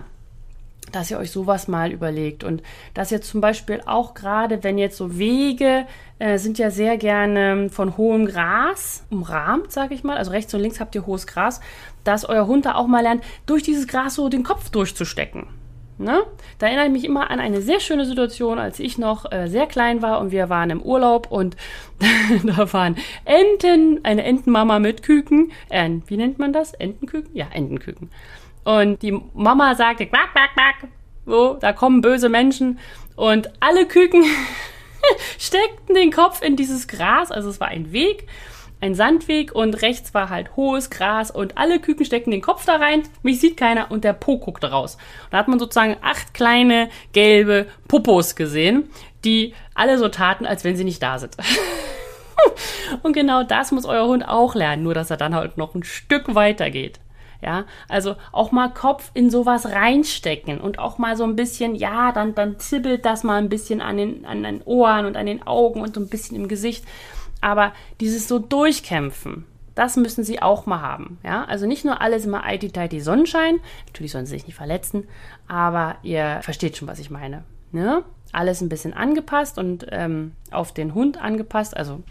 dass 0.93 1.11
ihr 1.11 1.19
euch 1.19 1.31
sowas 1.31 1.69
mal 1.69 1.93
überlegt 1.93 2.45
und 2.45 2.63
dass 2.93 3.11
ihr 3.11 3.23
zum 3.23 3.41
Beispiel 3.41 3.81
auch 3.87 4.15
gerade, 4.15 4.63
wenn 4.63 4.79
jetzt 4.79 4.97
so 4.97 5.19
Wege 5.19 5.87
äh, 6.19 6.39
sind 6.39 6.59
ja 6.59 6.71
sehr 6.71 6.97
gerne 6.97 7.69
von 7.71 7.97
hohem 7.97 8.27
Gras 8.27 9.05
umrahmt, 9.11 9.73
sage 9.73 9.95
ich 9.95 10.05
mal, 10.05 10.17
also 10.17 10.31
rechts 10.31 10.55
und 10.55 10.61
links 10.61 10.81
habt 10.81 10.95
ihr 10.95 11.07
hohes 11.07 11.27
Gras, 11.27 11.61
dass 12.05 12.25
euer 12.25 12.47
Hund 12.47 12.67
da 12.67 12.75
auch 12.75 12.87
mal 12.87 13.03
lernt, 13.03 13.25
durch 13.47 13.63
dieses 13.63 13.87
Gras 13.87 14.15
so 14.15 14.29
den 14.29 14.45
Kopf 14.45 14.71
durchzustecken. 14.71 15.47
Ne? 15.97 16.25
Da 16.59 16.67
erinnere 16.67 16.87
ich 16.87 16.93
mich 16.93 17.05
immer 17.05 17.31
an 17.31 17.39
eine 17.39 17.63
sehr 17.63 17.79
schöne 17.79 18.05
Situation, 18.05 18.59
als 18.59 18.81
ich 18.81 18.99
noch 18.99 19.31
äh, 19.31 19.47
sehr 19.47 19.67
klein 19.67 20.03
war 20.03 20.21
und 20.21 20.33
wir 20.33 20.49
waren 20.49 20.71
im 20.71 20.83
Urlaub 20.83 21.31
und 21.31 21.57
da 22.45 22.73
waren 22.73 22.97
Enten, 23.25 24.01
eine 24.05 24.25
Entenmama 24.25 24.81
mit 24.81 25.05
Küken. 25.05 25.53
Äh, 25.69 25.91
wie 26.07 26.17
nennt 26.17 26.41
man 26.41 26.53
das? 26.53 26.75
Entenküken? 26.75 27.31
Ja, 27.33 27.47
Entenküken. 27.53 28.11
Und 28.65 29.03
die 29.03 29.13
Mama 29.35 29.75
sagte, 29.75 30.07
quack, 30.07 30.33
quack, 30.33 30.55
quack. 30.55 30.91
So, 31.27 31.55
da 31.61 31.73
kommen 31.73 32.01
böse 32.01 32.29
Menschen. 32.29 32.79
Und 33.17 33.51
alle 33.61 33.87
Küken 33.87 34.25
steckten 35.39 35.95
den 35.95 36.11
Kopf 36.11 36.43
in 36.43 36.57
dieses 36.57 36.89
Gras. 36.89 37.31
Also 37.31 37.51
es 37.51 37.61
war 37.61 37.69
ein 37.69 37.93
Weg, 37.93 38.27
ein 38.81 38.95
Sandweg 38.95 39.53
und 39.55 39.81
rechts 39.83 40.13
war 40.15 40.29
halt 40.31 40.57
hohes 40.57 40.91
Gras 40.91 41.31
und 41.31 41.57
alle 41.57 41.81
Küken 41.81 42.05
stecken 42.05 42.31
den 42.31 42.43
Kopf 42.43 42.65
da 42.65 42.77
rein. 42.77 43.03
Mich 43.23 43.41
sieht 43.41 43.57
keiner 43.57 43.91
und 43.91 44.05
der 44.05 44.13
Po 44.13 44.39
guckt 44.39 44.65
raus. 44.65 44.97
Und 45.25 45.33
da 45.33 45.39
hat 45.39 45.49
man 45.49 45.59
sozusagen 45.59 45.97
acht 46.03 46.35
kleine 46.35 46.89
gelbe 47.13 47.67
Popos 47.89 48.37
gesehen, 48.37 48.91
die 49.25 49.55
alle 49.75 49.99
so 49.99 50.09
taten, 50.09 50.47
als 50.47 50.65
wenn 50.65 50.77
sie 50.77 50.85
nicht 50.85 51.03
da 51.03 51.19
sind. 51.19 51.37
und 53.03 53.15
genau 53.15 53.43
das 53.43 53.73
muss 53.73 53.87
euer 53.87 54.07
Hund 54.07 54.27
auch 54.27 54.55
lernen, 54.55 54.83
nur 54.83 54.95
dass 54.95 55.11
er 55.11 55.17
dann 55.17 55.35
halt 55.35 55.57
noch 55.57 55.75
ein 55.75 55.83
Stück 55.83 56.35
weiter 56.35 56.71
geht. 56.71 57.01
Ja, 57.43 57.65
also 57.89 58.17
auch 58.33 58.53
mal 58.53 58.73
Kopf 58.73 59.11
in 59.15 59.31
sowas 59.31 59.67
reinstecken 59.67 60.61
und 60.61 60.79
auch 60.79 60.99
mal 60.99 61.17
so 61.17 61.25
ein 61.25 61.37
bisschen, 61.37 61.75
ja, 61.75 62.13
dann, 62.13 62.35
dann 62.35 62.59
zibbelt 62.59 63.05
das 63.05 63.23
mal 63.23 63.37
ein 63.37 63.49
bisschen 63.49 63.81
an 63.81 63.97
den, 63.97 64.25
an 64.25 64.43
den 64.43 64.63
Ohren 64.63 65.07
und 65.07 65.17
an 65.17 65.27
den 65.27 65.47
Augen 65.47 65.81
und 65.81 65.95
so 65.95 66.01
ein 66.01 66.09
bisschen 66.09 66.37
im 66.37 66.49
Gesicht. 66.49 66.85
Aber 67.41 67.73
dieses 68.01 68.27
so 68.27 68.39
durchkämpfen, 68.39 69.45
das 69.75 69.97
müssen 69.97 70.25
sie 70.25 70.41
auch 70.41 70.67
mal 70.67 70.81
haben. 70.81 71.19
Ja, 71.25 71.45
also 71.45 71.67
nicht 71.67 71.85
nur 71.85 72.01
alles 72.01 72.25
immer 72.25 72.45
IT-Tighty 72.47 73.01
Sonnenschein. 73.01 73.61
Natürlich 73.87 74.13
sollen 74.13 74.27
sie 74.27 74.33
sich 74.33 74.47
nicht 74.47 74.57
verletzen, 74.57 75.07
aber 75.49 75.97
ihr 76.03 76.41
versteht 76.43 76.77
schon, 76.77 76.89
was 76.89 76.99
ich 76.99 77.11
meine. 77.11 77.45
Ne? 77.73 78.05
Alles 78.33 78.61
ein 78.61 78.69
bisschen 78.69 78.95
angepasst 78.95 79.59
und 79.59 79.87
ähm, 79.91 80.33
auf 80.51 80.73
den 80.73 80.95
Hund 80.95 81.21
angepasst, 81.21 81.77
also 81.77 82.03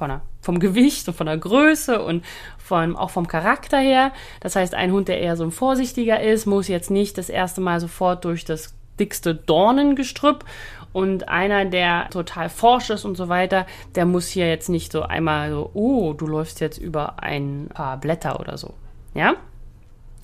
von 0.00 0.08
der, 0.08 0.22
vom 0.40 0.60
Gewicht 0.60 1.06
und 1.08 1.14
von 1.14 1.26
der 1.26 1.36
Größe 1.36 2.02
und 2.02 2.24
von, 2.56 2.96
auch 2.96 3.10
vom 3.10 3.28
Charakter 3.28 3.78
her. 3.78 4.12
Das 4.40 4.56
heißt, 4.56 4.74
ein 4.74 4.92
Hund, 4.92 5.08
der 5.08 5.20
eher 5.20 5.36
so 5.36 5.44
ein 5.44 5.50
vorsichtiger 5.50 6.22
ist, 6.22 6.46
muss 6.46 6.68
jetzt 6.68 6.90
nicht 6.90 7.18
das 7.18 7.28
erste 7.28 7.60
Mal 7.60 7.80
sofort 7.80 8.24
durch 8.24 8.46
das 8.46 8.74
dickste 8.98 9.34
Dornengestrüpp 9.34 10.46
und 10.94 11.28
einer, 11.28 11.66
der 11.66 12.08
total 12.08 12.48
forsch 12.48 12.88
ist 12.88 13.04
und 13.04 13.14
so 13.14 13.28
weiter, 13.28 13.66
der 13.94 14.06
muss 14.06 14.28
hier 14.28 14.48
jetzt 14.48 14.70
nicht 14.70 14.90
so 14.90 15.02
einmal 15.02 15.50
so, 15.50 15.70
oh, 15.74 16.14
du 16.14 16.26
läufst 16.26 16.60
jetzt 16.60 16.78
über 16.78 17.22
ein 17.22 17.68
paar 17.74 17.98
Blätter 17.98 18.40
oder 18.40 18.56
so. 18.56 18.72
Ja? 19.12 19.34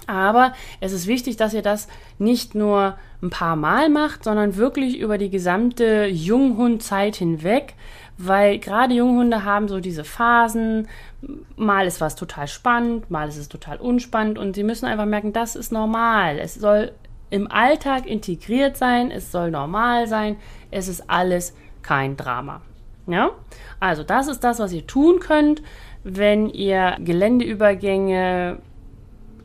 Aber 0.06 0.54
es 0.80 0.92
ist 0.92 1.06
wichtig, 1.06 1.36
dass 1.36 1.52
ihr 1.52 1.62
das 1.62 1.88
nicht 2.18 2.54
nur 2.54 2.96
ein 3.22 3.30
paar 3.30 3.56
Mal 3.56 3.90
macht, 3.90 4.24
sondern 4.24 4.56
wirklich 4.56 4.98
über 4.98 5.18
die 5.18 5.30
gesamte 5.30 6.06
Junghundzeit 6.06 7.16
hinweg, 7.16 7.74
weil 8.18 8.58
gerade 8.58 8.94
Junghunde 8.94 9.44
haben 9.44 9.68
so 9.68 9.80
diese 9.80 10.04
Phasen, 10.04 10.88
mal 11.56 11.86
ist 11.86 12.00
was 12.00 12.16
total 12.16 12.48
spannend, 12.48 13.10
mal 13.10 13.28
ist 13.28 13.36
es 13.36 13.48
total 13.48 13.78
unspannend 13.78 14.38
und 14.38 14.54
sie 14.54 14.62
müssen 14.62 14.86
einfach 14.86 15.06
merken, 15.06 15.32
das 15.32 15.56
ist 15.56 15.72
normal. 15.72 16.38
Es 16.38 16.54
soll 16.54 16.92
im 17.30 17.50
Alltag 17.50 18.06
integriert 18.06 18.76
sein, 18.76 19.10
es 19.10 19.32
soll 19.32 19.50
normal 19.50 20.06
sein, 20.06 20.36
es 20.70 20.88
ist 20.88 21.10
alles 21.10 21.54
kein 21.82 22.16
Drama. 22.16 22.62
Ja? 23.06 23.30
Also, 23.80 24.02
das 24.02 24.28
ist 24.28 24.42
das, 24.44 24.58
was 24.58 24.72
ihr 24.72 24.86
tun 24.86 25.20
könnt, 25.20 25.62
wenn 26.04 26.48
ihr 26.48 26.96
Geländeübergänge 27.00 28.58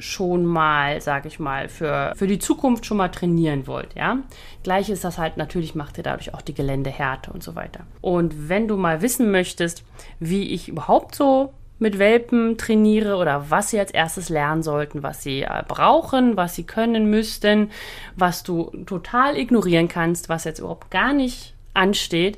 schon 0.01 0.45
mal, 0.45 0.99
sage 1.01 1.27
ich 1.27 1.39
mal, 1.39 1.69
für, 1.69 2.13
für 2.15 2.27
die 2.27 2.39
Zukunft 2.39 2.85
schon 2.85 2.97
mal 2.97 3.09
trainieren 3.09 3.67
wollt, 3.67 3.95
ja. 3.95 4.17
Gleich 4.63 4.89
ist 4.89 5.03
das 5.03 5.17
halt, 5.17 5.37
natürlich 5.37 5.75
macht 5.75 5.97
ihr 5.97 6.03
dadurch 6.03 6.33
auch 6.33 6.41
die 6.41 6.53
Geländehärte 6.53 7.31
und 7.31 7.43
so 7.43 7.55
weiter. 7.55 7.81
Und 8.01 8.49
wenn 8.49 8.67
du 8.67 8.77
mal 8.77 9.01
wissen 9.01 9.31
möchtest, 9.31 9.83
wie 10.19 10.51
ich 10.53 10.67
überhaupt 10.67 11.15
so 11.15 11.53
mit 11.81 11.97
Welpen 11.97 12.59
trainiere 12.59 13.15
oder 13.15 13.49
was 13.49 13.71
sie 13.71 13.79
als 13.79 13.89
erstes 13.89 14.29
lernen 14.29 14.61
sollten, 14.61 15.01
was 15.01 15.23
sie 15.23 15.41
äh, 15.41 15.63
brauchen, 15.67 16.37
was 16.37 16.55
sie 16.55 16.63
können 16.63 17.09
müssten, 17.09 17.71
was 18.15 18.43
du 18.43 18.65
total 18.85 19.35
ignorieren 19.35 19.87
kannst, 19.87 20.29
was 20.29 20.43
jetzt 20.43 20.59
überhaupt 20.59 20.91
gar 20.91 21.13
nicht 21.13 21.55
ansteht, 21.73 22.37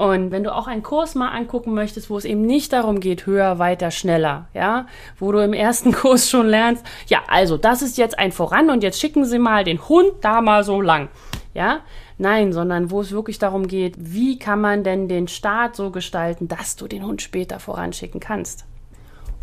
und 0.00 0.30
wenn 0.30 0.44
du 0.44 0.54
auch 0.54 0.66
einen 0.66 0.82
Kurs 0.82 1.14
mal 1.14 1.28
angucken 1.28 1.74
möchtest, 1.74 2.08
wo 2.08 2.16
es 2.16 2.24
eben 2.24 2.40
nicht 2.40 2.72
darum 2.72 3.00
geht, 3.00 3.26
höher, 3.26 3.58
weiter, 3.58 3.90
schneller, 3.90 4.48
ja, 4.54 4.86
wo 5.18 5.30
du 5.30 5.44
im 5.44 5.52
ersten 5.52 5.92
Kurs 6.00 6.30
schon 6.30 6.46
lernst, 6.46 6.86
ja, 7.08 7.18
also 7.28 7.58
das 7.58 7.82
ist 7.82 7.98
jetzt 7.98 8.18
ein 8.18 8.32
Voran 8.32 8.70
und 8.70 8.82
jetzt 8.82 8.98
schicken 8.98 9.26
sie 9.26 9.38
mal 9.38 9.62
den 9.62 9.90
Hund 9.90 10.12
da 10.22 10.40
mal 10.40 10.64
so 10.64 10.80
lang, 10.80 11.10
ja, 11.52 11.80
nein, 12.16 12.54
sondern 12.54 12.90
wo 12.90 13.02
es 13.02 13.12
wirklich 13.12 13.38
darum 13.38 13.68
geht, 13.68 13.94
wie 13.98 14.38
kann 14.38 14.62
man 14.62 14.84
denn 14.84 15.06
den 15.06 15.28
Start 15.28 15.76
so 15.76 15.90
gestalten, 15.90 16.48
dass 16.48 16.76
du 16.76 16.88
den 16.88 17.04
Hund 17.04 17.20
später 17.20 17.60
voranschicken 17.60 18.20
kannst. 18.20 18.64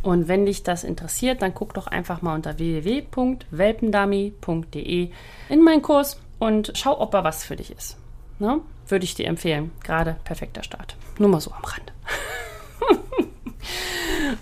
Und 0.01 0.27
wenn 0.27 0.47
dich 0.47 0.63
das 0.63 0.83
interessiert, 0.83 1.43
dann 1.43 1.53
guck 1.53 1.75
doch 1.75 1.85
einfach 1.85 2.23
mal 2.23 2.33
unter 2.33 2.57
www.welpendummy.de 2.57 5.11
in 5.49 5.61
meinen 5.61 5.83
Kurs 5.83 6.19
und 6.39 6.71
schau, 6.73 6.99
ob 6.99 7.13
er 7.13 7.23
was 7.23 7.43
für 7.43 7.57
dich 7.57 7.69
ist. 7.69 7.99
Ne? 8.39 8.61
Würde 8.87 9.05
ich 9.05 9.15
dir 9.15 9.27
empfehlen. 9.27 9.71
Gerade 9.83 10.17
perfekter 10.23 10.63
Start. 10.63 10.95
Nur 11.17 11.29
mal 11.29 11.41
so 11.41 11.51
am 11.51 11.63
Rand. 11.63 11.93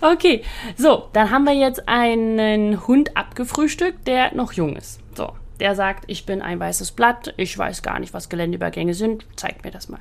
okay, 0.00 0.44
so, 0.76 1.08
dann 1.12 1.30
haben 1.30 1.44
wir 1.44 1.54
jetzt 1.54 1.88
einen 1.88 2.86
Hund 2.86 3.16
abgefrühstückt, 3.16 4.06
der 4.06 4.34
noch 4.34 4.52
jung 4.52 4.76
ist. 4.76 5.00
So, 5.14 5.32
der 5.60 5.74
sagt, 5.74 6.04
ich 6.06 6.26
bin 6.26 6.42
ein 6.42 6.60
weißes 6.60 6.92
Blatt, 6.92 7.34
ich 7.36 7.56
weiß 7.56 7.82
gar 7.82 7.98
nicht, 7.98 8.14
was 8.14 8.28
Geländeübergänge 8.28 8.94
sind, 8.94 9.26
zeig 9.36 9.64
mir 9.64 9.70
das 9.70 9.88
mal. 9.88 10.00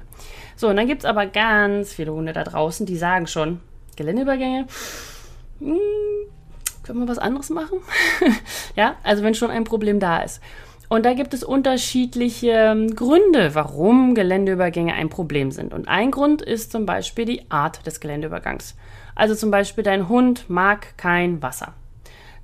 So, 0.56 0.68
und 0.68 0.76
dann 0.76 0.88
gibt 0.88 1.04
es 1.04 1.10
aber 1.10 1.26
ganz 1.26 1.94
viele 1.94 2.14
Hunde 2.14 2.34
da 2.34 2.44
draußen, 2.44 2.86
die 2.86 2.98
sagen 2.98 3.28
schon, 3.28 3.62
Geländeübergänge, 3.96 4.68
hm, 5.60 5.80
können 6.84 7.00
wir 7.00 7.08
was 7.08 7.18
anderes 7.18 7.50
machen? 7.50 7.80
ja, 8.76 8.96
also 9.04 9.24
wenn 9.24 9.34
schon 9.34 9.50
ein 9.50 9.64
Problem 9.64 10.00
da 10.00 10.20
ist. 10.20 10.42
Und 10.90 11.06
da 11.06 11.14
gibt 11.14 11.34
es 11.34 11.44
unterschiedliche 11.44 12.52
ähm, 12.52 12.96
Gründe, 12.96 13.56
warum 13.56 14.14
Geländeübergänge 14.14 14.94
ein 14.94 15.10
Problem 15.10 15.52
sind. 15.52 15.74
Und 15.74 15.88
ein 15.88 16.12
Grund 16.12 16.42
ist 16.42 16.72
zum 16.72 16.86
Beispiel 16.86 17.26
die 17.26 17.50
Art 17.50 17.86
des 17.86 18.00
Geländeübergangs. 18.00 18.76
Also 19.16 19.34
zum 19.34 19.50
Beispiel 19.50 19.84
dein 19.84 20.10
Hund 20.10 20.50
mag 20.50 20.98
kein 20.98 21.42
Wasser. 21.42 21.74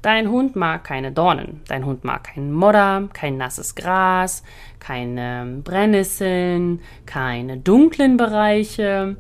Dein 0.01 0.31
Hund 0.31 0.55
mag 0.55 0.83
keine 0.83 1.11
Dornen. 1.11 1.61
Dein 1.67 1.85
Hund 1.85 2.03
mag 2.03 2.23
keinen 2.23 2.51
Modder, 2.51 3.07
kein 3.13 3.37
nasses 3.37 3.75
Gras, 3.75 4.43
keine 4.79 5.61
Brennnesseln, 5.63 6.81
keine 7.05 7.57
dunklen 7.57 8.17
Bereiche. 8.17 9.17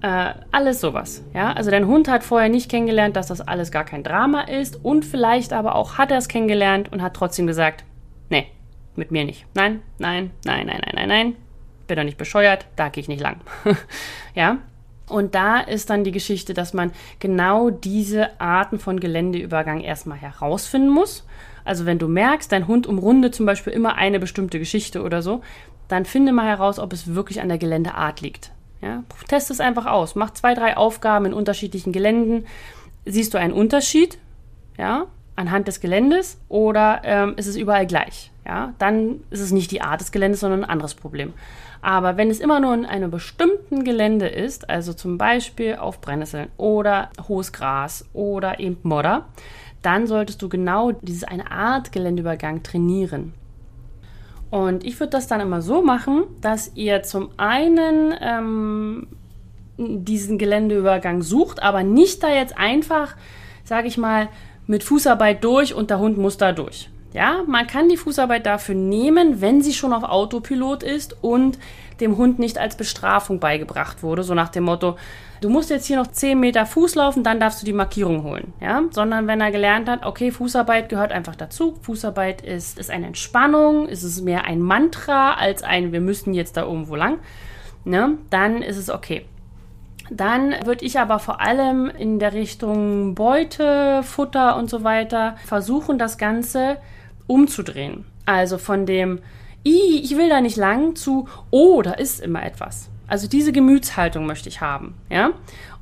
Äh, 0.00 0.34
alles 0.52 0.80
sowas. 0.80 1.24
Ja, 1.34 1.52
also 1.52 1.72
dein 1.72 1.88
Hund 1.88 2.06
hat 2.06 2.22
vorher 2.22 2.48
nicht 2.48 2.70
kennengelernt, 2.70 3.16
dass 3.16 3.28
das 3.28 3.40
alles 3.40 3.72
gar 3.72 3.84
kein 3.84 4.04
Drama 4.04 4.42
ist 4.42 4.84
und 4.84 5.04
vielleicht 5.04 5.52
aber 5.52 5.74
auch 5.74 5.98
hat 5.98 6.12
er 6.12 6.18
es 6.18 6.28
kennengelernt 6.28 6.92
und 6.92 7.02
hat 7.02 7.14
trotzdem 7.14 7.48
gesagt, 7.48 7.84
mit 8.96 9.10
mir 9.10 9.24
nicht. 9.24 9.46
Nein, 9.54 9.82
nein, 9.98 10.30
nein, 10.44 10.66
nein, 10.66 10.80
nein, 10.84 10.94
nein, 10.94 11.08
nein. 11.08 11.36
Bin 11.86 11.96
doch 11.96 12.04
nicht 12.04 12.18
bescheuert, 12.18 12.66
da 12.76 12.88
gehe 12.88 13.02
ich 13.02 13.08
nicht 13.08 13.22
lang. 13.22 13.40
ja? 14.34 14.58
Und 15.08 15.34
da 15.34 15.60
ist 15.60 15.90
dann 15.90 16.04
die 16.04 16.12
Geschichte, 16.12 16.54
dass 16.54 16.72
man 16.72 16.92
genau 17.18 17.70
diese 17.70 18.40
Arten 18.40 18.78
von 18.78 19.00
Geländeübergang 19.00 19.80
erstmal 19.80 20.18
herausfinden 20.18 20.88
muss. 20.88 21.26
Also 21.64 21.86
wenn 21.86 21.98
du 21.98 22.08
merkst, 22.08 22.50
dein 22.50 22.66
Hund 22.66 22.86
umrundet 22.86 23.34
zum 23.34 23.46
Beispiel 23.46 23.72
immer 23.72 23.96
eine 23.96 24.20
bestimmte 24.20 24.58
Geschichte 24.58 25.02
oder 25.02 25.20
so, 25.22 25.42
dann 25.88 26.06
finde 26.06 26.32
mal 26.32 26.46
heraus, 26.46 26.78
ob 26.78 26.92
es 26.92 27.14
wirklich 27.14 27.40
an 27.40 27.48
der 27.48 27.58
Geländeart 27.58 28.20
liegt. 28.20 28.52
Ja? 28.80 29.04
Test 29.28 29.50
es 29.50 29.60
einfach 29.60 29.86
aus. 29.86 30.14
Mach 30.14 30.30
zwei, 30.30 30.54
drei 30.54 30.76
Aufgaben 30.76 31.26
in 31.26 31.34
unterschiedlichen 31.34 31.92
Geländen. 31.92 32.46
Siehst 33.04 33.34
du 33.34 33.38
einen 33.38 33.52
Unterschied? 33.52 34.18
Ja, 34.78 35.06
anhand 35.36 35.68
des 35.68 35.80
Geländes 35.80 36.38
oder 36.48 37.00
ähm, 37.04 37.34
ist 37.36 37.46
es 37.46 37.56
überall 37.56 37.86
gleich? 37.86 38.30
Ja, 38.46 38.74
dann 38.78 39.20
ist 39.30 39.40
es 39.40 39.52
nicht 39.52 39.70
die 39.70 39.82
Art 39.82 40.00
des 40.00 40.12
Geländes, 40.12 40.40
sondern 40.40 40.64
ein 40.64 40.70
anderes 40.70 40.94
Problem. 40.94 41.32
Aber 41.80 42.16
wenn 42.16 42.30
es 42.30 42.40
immer 42.40 42.60
nur 42.60 42.74
in 42.74 42.86
einem 42.86 43.10
bestimmten 43.10 43.84
Gelände 43.84 44.28
ist, 44.28 44.70
also 44.70 44.92
zum 44.92 45.18
Beispiel 45.18 45.76
auf 45.76 46.00
Brennnesseln 46.00 46.48
oder 46.56 47.10
hohes 47.28 47.52
Gras 47.52 48.04
oder 48.12 48.60
eben 48.60 48.78
Modder, 48.82 49.26
dann 49.82 50.06
solltest 50.06 50.40
du 50.42 50.48
genau 50.48 50.92
diese 50.92 51.28
eine 51.28 51.50
Art 51.50 51.90
Geländeübergang 51.90 52.62
trainieren. 52.62 53.34
Und 54.50 54.84
ich 54.84 55.00
würde 55.00 55.10
das 55.10 55.26
dann 55.26 55.40
immer 55.40 55.60
so 55.60 55.82
machen, 55.82 56.24
dass 56.40 56.72
ihr 56.76 57.02
zum 57.02 57.30
einen 57.36 58.14
ähm, 58.20 59.06
diesen 59.78 60.38
Geländeübergang 60.38 61.22
sucht, 61.22 61.62
aber 61.62 61.82
nicht 61.82 62.22
da 62.22 62.28
jetzt 62.28 62.56
einfach, 62.56 63.16
sage 63.64 63.88
ich 63.88 63.98
mal, 63.98 64.28
mit 64.66 64.84
Fußarbeit 64.84 65.42
durch 65.44 65.74
und 65.74 65.90
der 65.90 65.98
Hund 65.98 66.18
muss 66.18 66.36
da 66.36 66.52
durch. 66.52 66.88
Ja, 67.12 67.42
man 67.46 67.66
kann 67.66 67.90
die 67.90 67.98
Fußarbeit 67.98 68.46
dafür 68.46 68.74
nehmen, 68.74 69.42
wenn 69.42 69.60
sie 69.60 69.74
schon 69.74 69.92
auf 69.92 70.02
Autopilot 70.02 70.82
ist 70.82 71.22
und 71.22 71.58
dem 72.00 72.16
Hund 72.16 72.38
nicht 72.38 72.56
als 72.56 72.76
Bestrafung 72.76 73.38
beigebracht 73.38 74.02
wurde, 74.02 74.22
so 74.22 74.32
nach 74.32 74.48
dem 74.48 74.64
Motto, 74.64 74.96
du 75.42 75.50
musst 75.50 75.68
jetzt 75.68 75.86
hier 75.86 75.98
noch 75.98 76.06
10 76.06 76.40
Meter 76.40 76.64
Fuß 76.64 76.94
laufen, 76.94 77.22
dann 77.22 77.38
darfst 77.38 77.60
du 77.60 77.66
die 77.66 77.74
Markierung 77.74 78.22
holen. 78.22 78.54
Ja, 78.60 78.82
sondern 78.90 79.26
wenn 79.26 79.42
er 79.42 79.50
gelernt 79.50 79.90
hat, 79.90 80.06
okay, 80.06 80.30
Fußarbeit 80.30 80.88
gehört 80.88 81.12
einfach 81.12 81.36
dazu. 81.36 81.78
Fußarbeit 81.82 82.40
ist, 82.40 82.78
ist 82.78 82.90
eine 82.90 83.06
Entspannung, 83.06 83.88
ist 83.88 84.04
es 84.04 84.22
mehr 84.22 84.44
ein 84.44 84.60
Mantra 84.60 85.34
als 85.34 85.62
ein, 85.62 85.92
wir 85.92 86.00
müssen 86.00 86.32
jetzt 86.32 86.56
da 86.56 86.62
irgendwo 86.62 86.96
lang. 86.96 87.18
Ne? 87.84 88.16
Dann 88.30 88.62
ist 88.62 88.78
es 88.78 88.88
okay. 88.88 89.26
Dann 90.14 90.54
würde 90.64 90.84
ich 90.84 90.98
aber 90.98 91.18
vor 91.18 91.40
allem 91.40 91.88
in 91.88 92.18
der 92.18 92.34
Richtung 92.34 93.14
Beute, 93.14 94.02
Futter 94.02 94.56
und 94.56 94.68
so 94.68 94.84
weiter 94.84 95.36
versuchen, 95.46 95.98
das 95.98 96.18
Ganze 96.18 96.76
umzudrehen. 97.26 98.04
Also 98.26 98.58
von 98.58 98.84
dem, 98.84 99.20
ich 99.62 100.16
will 100.16 100.28
da 100.28 100.40
nicht 100.40 100.56
lang 100.56 100.96
zu, 100.96 101.28
oh, 101.50 101.80
da 101.82 101.92
ist 101.92 102.20
immer 102.20 102.44
etwas. 102.44 102.90
Also 103.08 103.26
diese 103.26 103.52
Gemütshaltung 103.52 104.26
möchte 104.26 104.48
ich 104.48 104.60
haben, 104.60 104.94
ja. 105.08 105.30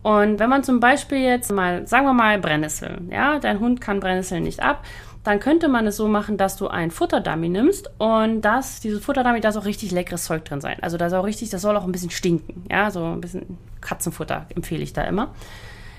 Und 0.03 0.39
wenn 0.39 0.49
man 0.49 0.65
zum 0.65 0.81
Beispiel 0.81 1.19
jetzt 1.19 1.53
mal, 1.53 1.87
sagen 1.87 2.07
wir 2.07 2.15
mal 2.15 2.39
Brennnesseln, 2.39 3.11
ja, 3.13 3.39
dein 3.39 3.61
Hund 3.61 3.81
kann 3.81 4.01
Brennnesseln 4.01 4.45
nicht 4.45 4.61
ab, 4.61 4.85
dann 5.23 5.39
könnte 5.39 5.69
man 5.69 5.87
es 5.87 5.97
so 5.97 6.09
machen, 6.09 6.37
dass 6.39 6.57
du 6.57 6.69
ein 6.69 6.91
Futterdummy 6.91 7.49
nimmst 7.49 7.91
und 7.99 8.41
das, 8.41 8.81
dieses 8.81 9.05
Futterdummy, 9.05 9.41
da 9.41 9.53
soll 9.53 9.63
auch 9.63 9.67
richtig 9.67 9.91
leckeres 9.91 10.25
Zeug 10.25 10.45
drin 10.45 10.61
sein. 10.61 10.79
Also 10.81 10.97
da 10.97 11.11
soll 11.11 11.21
richtig, 11.21 11.51
das 11.51 11.63
soll 11.63 11.77
auch 11.77 11.85
ein 11.85 11.93
bisschen 11.93 12.11
stinken. 12.11 12.65
Ja, 12.71 12.91
so 12.91 13.05
ein 13.05 13.21
bisschen 13.21 13.59
Katzenfutter 13.81 14.47
empfehle 14.55 14.83
ich 14.83 14.93
da 14.93 15.03
immer. 15.03 15.35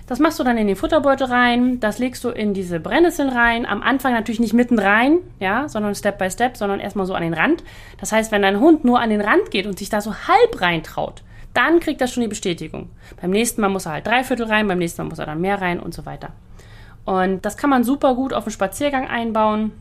Das 0.07 0.19
machst 0.19 0.39
du 0.39 0.43
dann 0.43 0.57
in 0.57 0.67
den 0.67 0.75
Futterbeutel 0.75 1.27
rein, 1.27 1.79
das 1.79 1.99
legst 1.99 2.23
du 2.23 2.29
in 2.29 2.53
diese 2.53 2.79
Brennnesseln 2.79 3.29
rein. 3.29 3.65
Am 3.65 3.81
Anfang 3.81 4.13
natürlich 4.13 4.41
nicht 4.41 4.53
mitten 4.53 4.79
rein, 4.79 5.19
ja, 5.39 5.69
sondern 5.69 5.95
Step 5.95 6.17
by 6.17 6.29
Step, 6.29 6.57
sondern 6.57 6.79
erstmal 6.79 7.05
so 7.05 7.13
an 7.13 7.21
den 7.21 7.33
Rand. 7.33 7.63
Das 7.99 8.11
heißt, 8.11 8.31
wenn 8.31 8.41
dein 8.41 8.59
Hund 8.59 8.83
nur 8.83 8.99
an 8.99 9.09
den 9.09 9.21
Rand 9.21 9.51
geht 9.51 9.67
und 9.67 9.77
sich 9.77 9.89
da 9.89 10.01
so 10.01 10.13
halb 10.13 10.59
reintraut, 10.59 11.23
dann 11.53 11.79
kriegt 11.79 12.01
er 12.01 12.07
schon 12.07 12.21
die 12.21 12.27
Bestätigung. 12.27 12.89
Beim 13.21 13.29
nächsten 13.29 13.61
Mal 13.61 13.69
muss 13.69 13.85
er 13.85 13.93
halt 13.93 14.07
drei 14.07 14.23
Viertel 14.23 14.47
rein, 14.47 14.67
beim 14.67 14.79
nächsten 14.79 15.01
Mal 15.03 15.09
muss 15.09 15.19
er 15.19 15.27
dann 15.27 15.39
mehr 15.39 15.61
rein 15.61 15.79
und 15.79 15.93
so 15.93 16.05
weiter. 16.05 16.33
Und 17.05 17.45
das 17.45 17.57
kann 17.57 17.69
man 17.69 17.83
super 17.83 18.15
gut 18.15 18.33
auf 18.33 18.45
einen 18.45 18.51
Spaziergang 18.51 19.07
einbauen. 19.07 19.71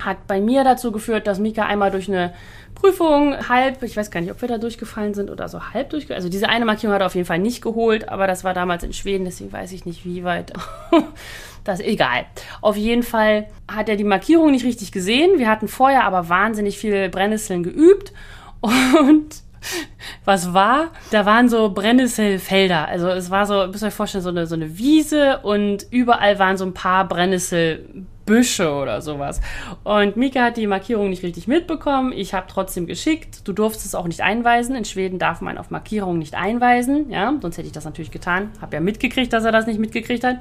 Hat 0.00 0.26
bei 0.26 0.40
mir 0.40 0.64
dazu 0.64 0.92
geführt, 0.92 1.26
dass 1.26 1.38
Mika 1.38 1.64
einmal 1.66 1.90
durch 1.90 2.08
eine 2.08 2.32
Prüfung 2.74 3.48
halb, 3.48 3.82
ich 3.82 3.96
weiß 3.96 4.10
gar 4.10 4.20
nicht, 4.20 4.30
ob 4.30 4.40
wir 4.42 4.48
da 4.48 4.58
durchgefallen 4.58 5.14
sind 5.14 5.30
oder 5.30 5.48
so 5.48 5.72
halb 5.72 5.90
durchgefallen. 5.90 6.18
Also 6.18 6.28
diese 6.28 6.48
eine 6.48 6.64
Markierung 6.64 6.94
hat 6.94 7.02
er 7.02 7.06
auf 7.06 7.14
jeden 7.14 7.26
Fall 7.26 7.38
nicht 7.38 7.62
geholt, 7.62 8.08
aber 8.08 8.26
das 8.26 8.44
war 8.44 8.54
damals 8.54 8.82
in 8.82 8.92
Schweden, 8.92 9.24
deswegen 9.24 9.52
weiß 9.52 9.72
ich 9.72 9.86
nicht, 9.86 10.04
wie 10.04 10.24
weit. 10.24 10.52
das 11.64 11.80
ist 11.80 11.86
egal. 11.86 12.26
Auf 12.60 12.76
jeden 12.76 13.02
Fall 13.02 13.46
hat 13.70 13.88
er 13.88 13.96
die 13.96 14.04
Markierung 14.04 14.50
nicht 14.50 14.64
richtig 14.64 14.92
gesehen. 14.92 15.38
Wir 15.38 15.48
hatten 15.48 15.68
vorher 15.68 16.04
aber 16.04 16.28
wahnsinnig 16.28 16.76
viel 16.76 17.08
Brennnesseln 17.08 17.62
geübt 17.62 18.12
und 18.60 19.43
was 20.24 20.52
war, 20.52 20.88
da 21.10 21.26
waren 21.26 21.48
so 21.48 21.70
Brennnesselfelder. 21.70 22.88
Also 22.88 23.08
es 23.08 23.30
war 23.30 23.46
so, 23.46 23.66
müsst 23.66 23.82
ihr 23.82 23.88
euch 23.88 23.94
vorstellen, 23.94 24.24
so 24.24 24.30
eine, 24.30 24.46
so 24.46 24.54
eine 24.54 24.78
Wiese 24.78 25.40
und 25.42 25.86
überall 25.90 26.38
waren 26.38 26.56
so 26.56 26.64
ein 26.64 26.74
paar 26.74 27.06
Brennnessel 27.08 28.06
Büsche 28.26 28.72
oder 28.72 29.02
sowas. 29.02 29.40
Und 29.82 30.16
Mika 30.16 30.44
hat 30.44 30.56
die 30.56 30.66
Markierung 30.66 31.10
nicht 31.10 31.22
richtig 31.22 31.46
mitbekommen. 31.46 32.12
Ich 32.12 32.34
habe 32.34 32.46
trotzdem 32.48 32.86
geschickt. 32.86 33.46
Du 33.46 33.52
durfst 33.52 33.84
es 33.84 33.94
auch 33.94 34.06
nicht 34.06 34.22
einweisen. 34.22 34.74
In 34.74 34.84
Schweden 34.84 35.18
darf 35.18 35.40
man 35.40 35.58
auf 35.58 35.70
Markierungen 35.70 36.18
nicht 36.18 36.34
einweisen. 36.34 37.10
Ja, 37.10 37.34
sonst 37.40 37.58
hätte 37.58 37.66
ich 37.66 37.72
das 37.72 37.84
natürlich 37.84 38.10
getan. 38.10 38.50
Habe 38.60 38.76
ja 38.76 38.80
mitgekriegt, 38.80 39.32
dass 39.32 39.44
er 39.44 39.52
das 39.52 39.66
nicht 39.66 39.78
mitgekriegt 39.78 40.24
hat. 40.24 40.38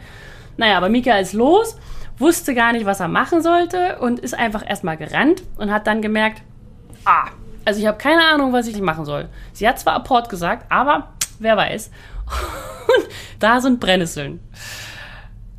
Naja, 0.55 0.77
aber 0.77 0.89
Mika 0.89 1.17
ist 1.17 1.33
los, 1.33 1.77
wusste 2.17 2.53
gar 2.53 2.73
nicht, 2.73 2.85
was 2.85 2.99
er 2.99 3.07
machen 3.07 3.41
sollte 3.41 3.97
und 3.99 4.19
ist 4.19 4.35
einfach 4.35 4.67
erstmal 4.67 4.97
gerannt 4.97 5.43
und 5.57 5.71
hat 5.71 5.87
dann 5.87 6.01
gemerkt, 6.01 6.43
ah, 7.05 7.29
also 7.65 7.79
ich 7.79 7.87
habe 7.87 7.97
keine 7.97 8.23
Ahnung, 8.23 8.53
was 8.53 8.67
ich 8.67 8.79
machen 8.81 9.05
soll. 9.05 9.29
Sie 9.53 9.67
hat 9.67 9.79
zwar 9.79 9.93
Apport 9.93 10.29
gesagt, 10.29 10.65
aber 10.69 11.13
wer 11.39 11.57
weiß. 11.57 11.91
Und 12.97 13.07
da 13.39 13.61
sind 13.61 13.79
Brennnesseln. 13.79 14.39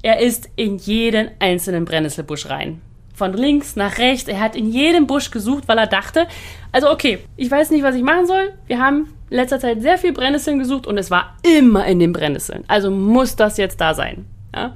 Er 0.02 0.20
ist 0.20 0.50
in 0.56 0.76
jeden 0.78 1.30
einzelnen 1.38 1.84
Brennnesselbusch 1.84 2.50
rein. 2.50 2.82
Von 3.14 3.32
links 3.32 3.76
nach 3.76 3.98
rechts. 3.98 4.28
Er 4.28 4.40
hat 4.40 4.56
in 4.56 4.70
jedem 4.70 5.06
Busch 5.06 5.30
gesucht, 5.30 5.64
weil 5.66 5.78
er 5.78 5.86
dachte, 5.86 6.26
also 6.72 6.90
okay, 6.90 7.20
ich 7.36 7.50
weiß 7.50 7.70
nicht, 7.70 7.82
was 7.82 7.94
ich 7.94 8.02
machen 8.02 8.26
soll. 8.26 8.52
Wir 8.66 8.80
haben 8.80 9.14
in 9.30 9.36
letzter 9.36 9.60
Zeit 9.60 9.80
sehr 9.80 9.96
viel 9.96 10.12
Brennnesseln 10.12 10.58
gesucht 10.58 10.86
und 10.86 10.98
es 10.98 11.10
war 11.10 11.36
immer 11.42 11.86
in 11.86 12.00
den 12.00 12.12
Brennnesseln. 12.12 12.64
Also 12.68 12.90
muss 12.90 13.36
das 13.36 13.56
jetzt 13.56 13.80
da 13.80 13.94
sein. 13.94 14.26
Ja? 14.54 14.74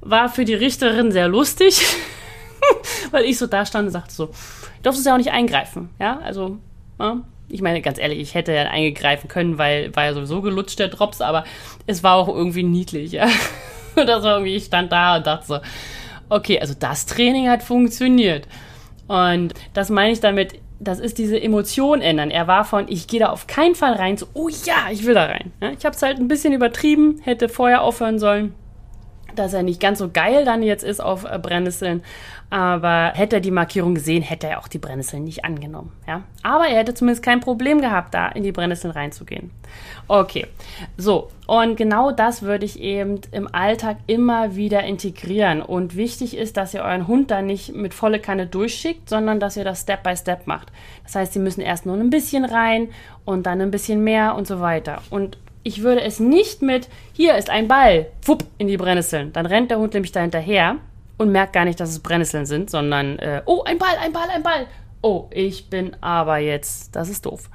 War 0.00 0.28
für 0.28 0.44
die 0.44 0.54
Richterin 0.54 1.10
sehr 1.10 1.28
lustig, 1.28 1.84
weil 3.10 3.24
ich 3.24 3.38
so 3.38 3.46
da 3.46 3.66
stand 3.66 3.86
und 3.86 3.92
sagte 3.92 4.14
so, 4.14 4.30
ich 4.76 4.82
durfte 4.82 5.00
es 5.00 5.06
ja 5.06 5.14
auch 5.14 5.18
nicht 5.18 5.32
eingreifen. 5.32 5.90
Ja, 5.98 6.20
also, 6.20 6.58
ja? 6.98 7.22
ich 7.48 7.62
meine, 7.62 7.80
ganz 7.80 7.98
ehrlich, 7.98 8.18
ich 8.20 8.34
hätte 8.34 8.52
ja 8.52 8.64
eingreifen 8.64 9.28
können, 9.28 9.58
weil 9.58 9.94
war 9.96 10.04
ja 10.04 10.14
sowieso 10.14 10.42
gelutscht 10.42 10.78
der 10.78 10.88
Drops, 10.88 11.20
aber 11.20 11.44
es 11.86 12.02
war 12.02 12.16
auch 12.16 12.28
irgendwie 12.28 12.62
niedlich, 12.62 13.12
ja. 13.12 13.26
das 13.94 14.22
war 14.22 14.34
irgendwie, 14.34 14.56
ich 14.56 14.64
stand 14.64 14.92
da 14.92 15.16
und 15.16 15.26
dachte 15.26 15.46
so, 15.46 15.58
okay, 16.28 16.60
also 16.60 16.74
das 16.78 17.06
Training 17.06 17.48
hat 17.48 17.62
funktioniert. 17.62 18.46
Und 19.06 19.54
das 19.72 19.88
meine 19.88 20.12
ich 20.12 20.20
damit, 20.20 20.60
das 20.78 21.00
ist 21.00 21.18
diese 21.18 21.40
Emotion 21.40 22.02
ändern. 22.02 22.30
Er 22.30 22.46
war 22.46 22.64
von, 22.64 22.86
ich 22.88 23.06
gehe 23.06 23.20
da 23.20 23.30
auf 23.30 23.46
keinen 23.46 23.74
Fall 23.74 23.94
rein, 23.94 24.18
zu, 24.18 24.26
oh 24.34 24.48
ja, 24.48 24.90
ich 24.90 25.06
will 25.06 25.14
da 25.14 25.24
rein. 25.24 25.52
Ja, 25.62 25.70
ich 25.70 25.84
habe 25.84 25.96
es 25.96 26.02
halt 26.02 26.18
ein 26.18 26.28
bisschen 26.28 26.52
übertrieben, 26.52 27.20
hätte 27.22 27.48
vorher 27.48 27.82
aufhören 27.82 28.18
sollen 28.18 28.54
dass 29.38 29.52
er 29.52 29.62
nicht 29.62 29.80
ganz 29.80 29.98
so 29.98 30.10
geil 30.10 30.44
dann 30.44 30.62
jetzt 30.62 30.84
ist 30.84 31.00
auf 31.00 31.24
äh, 31.24 31.38
Brennnesseln. 31.38 32.02
Aber 32.50 33.12
hätte 33.14 33.36
er 33.36 33.40
die 33.40 33.50
Markierung 33.50 33.94
gesehen, 33.94 34.22
hätte 34.22 34.46
er 34.46 34.58
auch 34.58 34.68
die 34.68 34.78
Brennnesseln 34.78 35.24
nicht 35.24 35.44
angenommen. 35.44 35.92
Ja? 36.06 36.22
Aber 36.42 36.66
er 36.66 36.78
hätte 36.78 36.94
zumindest 36.94 37.22
kein 37.22 37.40
Problem 37.40 37.82
gehabt, 37.82 38.14
da 38.14 38.28
in 38.28 38.42
die 38.42 38.52
Brennnesseln 38.52 38.92
reinzugehen. 38.92 39.50
Okay, 40.06 40.46
so. 40.96 41.28
Und 41.46 41.76
genau 41.76 42.10
das 42.10 42.42
würde 42.42 42.64
ich 42.64 42.80
eben 42.80 43.20
im 43.32 43.54
Alltag 43.54 43.98
immer 44.06 44.56
wieder 44.56 44.82
integrieren. 44.84 45.60
Und 45.60 45.94
wichtig 45.94 46.36
ist, 46.38 46.56
dass 46.56 46.72
ihr 46.72 46.82
euren 46.82 47.06
Hund 47.06 47.30
da 47.30 47.42
nicht 47.42 47.74
mit 47.74 47.92
volle 47.92 48.18
Kanne 48.18 48.46
durchschickt, 48.46 49.10
sondern 49.10 49.40
dass 49.40 49.58
ihr 49.58 49.64
das 49.64 49.82
Step 49.82 50.02
by 50.02 50.16
Step 50.16 50.46
macht. 50.46 50.72
Das 51.04 51.16
heißt, 51.16 51.34
sie 51.34 51.40
müssen 51.40 51.60
erst 51.60 51.84
nur 51.84 51.96
ein 51.96 52.10
bisschen 52.10 52.46
rein 52.46 52.88
und 53.26 53.44
dann 53.44 53.60
ein 53.60 53.70
bisschen 53.70 54.02
mehr 54.02 54.34
und 54.34 54.46
so 54.46 54.60
weiter. 54.60 55.02
Und 55.10 55.36
ich 55.64 55.82
würde 55.82 56.00
es 56.00 56.18
nicht 56.18 56.62
mit, 56.62 56.88
hier 57.12 57.36
ist 57.36 57.50
ein 57.50 57.68
Ball, 57.68 58.06
wupp, 58.24 58.44
in 58.56 58.68
die 58.68 58.78
Brennnesseln. 58.78 59.34
Dann 59.34 59.44
rennt 59.44 59.70
der 59.70 59.78
Hund 59.78 59.92
nämlich 59.92 60.12
da 60.12 60.20
hinterher 60.20 60.76
und 61.18 61.30
merkt 61.30 61.52
gar 61.52 61.64
nicht, 61.64 61.78
dass 61.80 61.90
es 61.90 62.00
Brennnesseln 62.00 62.46
sind, 62.46 62.70
sondern, 62.70 63.18
äh, 63.18 63.42
oh, 63.44 63.62
ein 63.64 63.78
Ball, 63.78 63.96
ein 64.00 64.12
Ball, 64.12 64.28
ein 64.30 64.42
Ball. 64.42 64.66
Oh, 65.02 65.26
ich 65.30 65.68
bin 65.68 65.96
aber 66.00 66.38
jetzt, 66.38 66.96
das 66.96 67.08
ist 67.08 67.26
doof. 67.26 67.50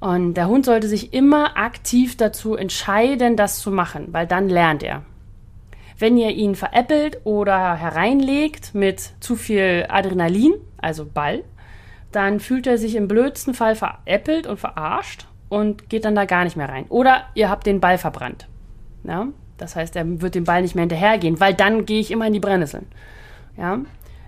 Und 0.00 0.34
der 0.34 0.48
Hund 0.48 0.64
sollte 0.64 0.86
sich 0.86 1.12
immer 1.12 1.56
aktiv 1.56 2.16
dazu 2.16 2.54
entscheiden, 2.54 3.36
das 3.36 3.58
zu 3.58 3.70
machen, 3.70 4.08
weil 4.12 4.26
dann 4.26 4.48
lernt 4.48 4.82
er. 4.82 5.02
Wenn 5.98 6.16
ihr 6.16 6.30
ihn 6.30 6.54
veräppelt 6.54 7.20
oder 7.24 7.74
hereinlegt 7.74 8.74
mit 8.74 9.00
zu 9.18 9.34
viel 9.34 9.86
Adrenalin, 9.88 10.54
also 10.76 11.04
Ball, 11.04 11.42
dann 12.12 12.38
fühlt 12.38 12.68
er 12.68 12.78
sich 12.78 12.94
im 12.94 13.08
blödsten 13.08 13.52
Fall 13.52 13.74
veräppelt 13.74 14.46
und 14.46 14.58
verarscht 14.58 15.26
und 15.48 15.90
geht 15.90 16.04
dann 16.04 16.14
da 16.14 16.24
gar 16.24 16.44
nicht 16.44 16.56
mehr 16.56 16.68
rein. 16.68 16.86
Oder 16.88 17.24
ihr 17.34 17.50
habt 17.50 17.66
den 17.66 17.80
Ball 17.80 17.98
verbrannt. 17.98 18.46
Ja? 19.02 19.26
Das 19.58 19.76
heißt, 19.76 19.96
er 19.96 20.20
wird 20.20 20.34
dem 20.34 20.44
Ball 20.44 20.62
nicht 20.62 20.74
mehr 20.74 20.82
hinterhergehen, 20.82 21.40
weil 21.40 21.54
dann 21.54 21.84
gehe 21.84 22.00
ich 22.00 22.10
immer 22.10 22.26
in 22.26 22.32
die 22.32 22.40
Brennnesseln. 22.40 22.86
Ja? 23.56 23.78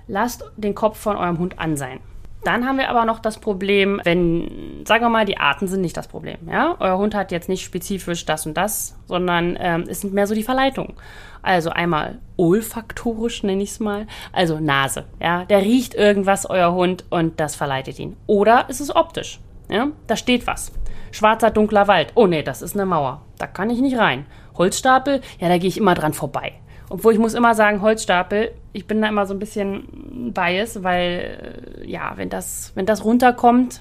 Lasst 0.09 0.45
den 0.57 0.75
Kopf 0.75 0.99
von 0.99 1.17
eurem 1.17 1.39
Hund 1.39 1.59
an 1.59 1.77
sein. 1.77 2.01
Dann 2.43 2.67
haben 2.67 2.79
wir 2.79 2.89
aber 2.89 3.05
noch 3.05 3.19
das 3.19 3.39
Problem, 3.39 4.01
wenn, 4.05 4.83
sagen 4.87 5.05
wir 5.05 5.11
mal, 5.11 5.27
die 5.27 5.37
Arten 5.37 5.67
sind 5.67 5.83
nicht 5.83 5.97
das 5.97 6.09
Problem. 6.09 6.39
Ja? 6.51 6.75
Euer 6.79 6.97
Hund 6.97 7.15
hat 7.15 7.33
jetzt 7.33 7.49
nicht 7.49 7.63
spezifisch 7.63 8.25
das 8.25 8.47
und 8.47 8.57
das, 8.57 8.97
sondern 9.07 9.59
ähm, 9.61 9.85
es 9.89 10.01
sind 10.01 10.15
mehr 10.15 10.27
so 10.27 10.35
die 10.35 10.43
Verleitungen. 10.43 10.95
Also 11.43 11.71
einmal 11.71 12.19
olfaktorisch 12.37 13.43
nenne 13.43 13.63
ich 13.63 13.71
es 13.71 13.81
mal, 13.81 14.07
also 14.33 14.59
Nase. 14.59 15.05
Ja? 15.21 15.45
Der 15.45 15.61
riecht 15.61 15.95
irgendwas, 15.95 16.49
euer 16.49 16.73
Hund, 16.73 17.05
und 17.11 17.39
das 17.41 17.57
verleitet 17.57 17.99
ihn. 17.99 18.17
Oder 18.27 18.69
ist 18.69 18.81
es 18.81 18.95
optisch. 18.95 19.41
Ja? 19.69 19.89
Da 20.07 20.17
steht 20.17 20.47
was. 20.47 20.73
Schwarzer, 21.13 21.51
dunkler 21.51 21.89
Wald. 21.89 22.13
Oh 22.15 22.27
nee, 22.27 22.43
das 22.43 22.63
ist 22.63 22.75
eine 22.75 22.87
Mauer. 22.87 23.23
Da 23.39 23.47
kann 23.47 23.69
ich 23.69 23.81
nicht 23.81 23.99
rein. 23.99 24.25
Holzstapel, 24.61 25.23
ja, 25.41 25.49
da 25.49 25.57
gehe 25.57 25.69
ich 25.69 25.79
immer 25.79 25.95
dran 25.95 26.13
vorbei. 26.13 26.53
Obwohl 26.91 27.15
ich 27.15 27.19
muss 27.19 27.33
immer 27.33 27.55
sagen, 27.55 27.81
Holzstapel, 27.81 28.53
ich 28.75 28.87
bin 28.87 29.01
da 29.01 29.09
immer 29.09 29.25
so 29.25 29.33
ein 29.33 29.39
bisschen 29.39 30.33
bias, 30.35 30.83
weil, 30.83 31.81
äh, 31.81 31.91
ja, 31.91 32.13
wenn 32.17 32.29
das, 32.29 32.73
wenn 32.75 32.85
das 32.85 33.05
runterkommt, 33.05 33.81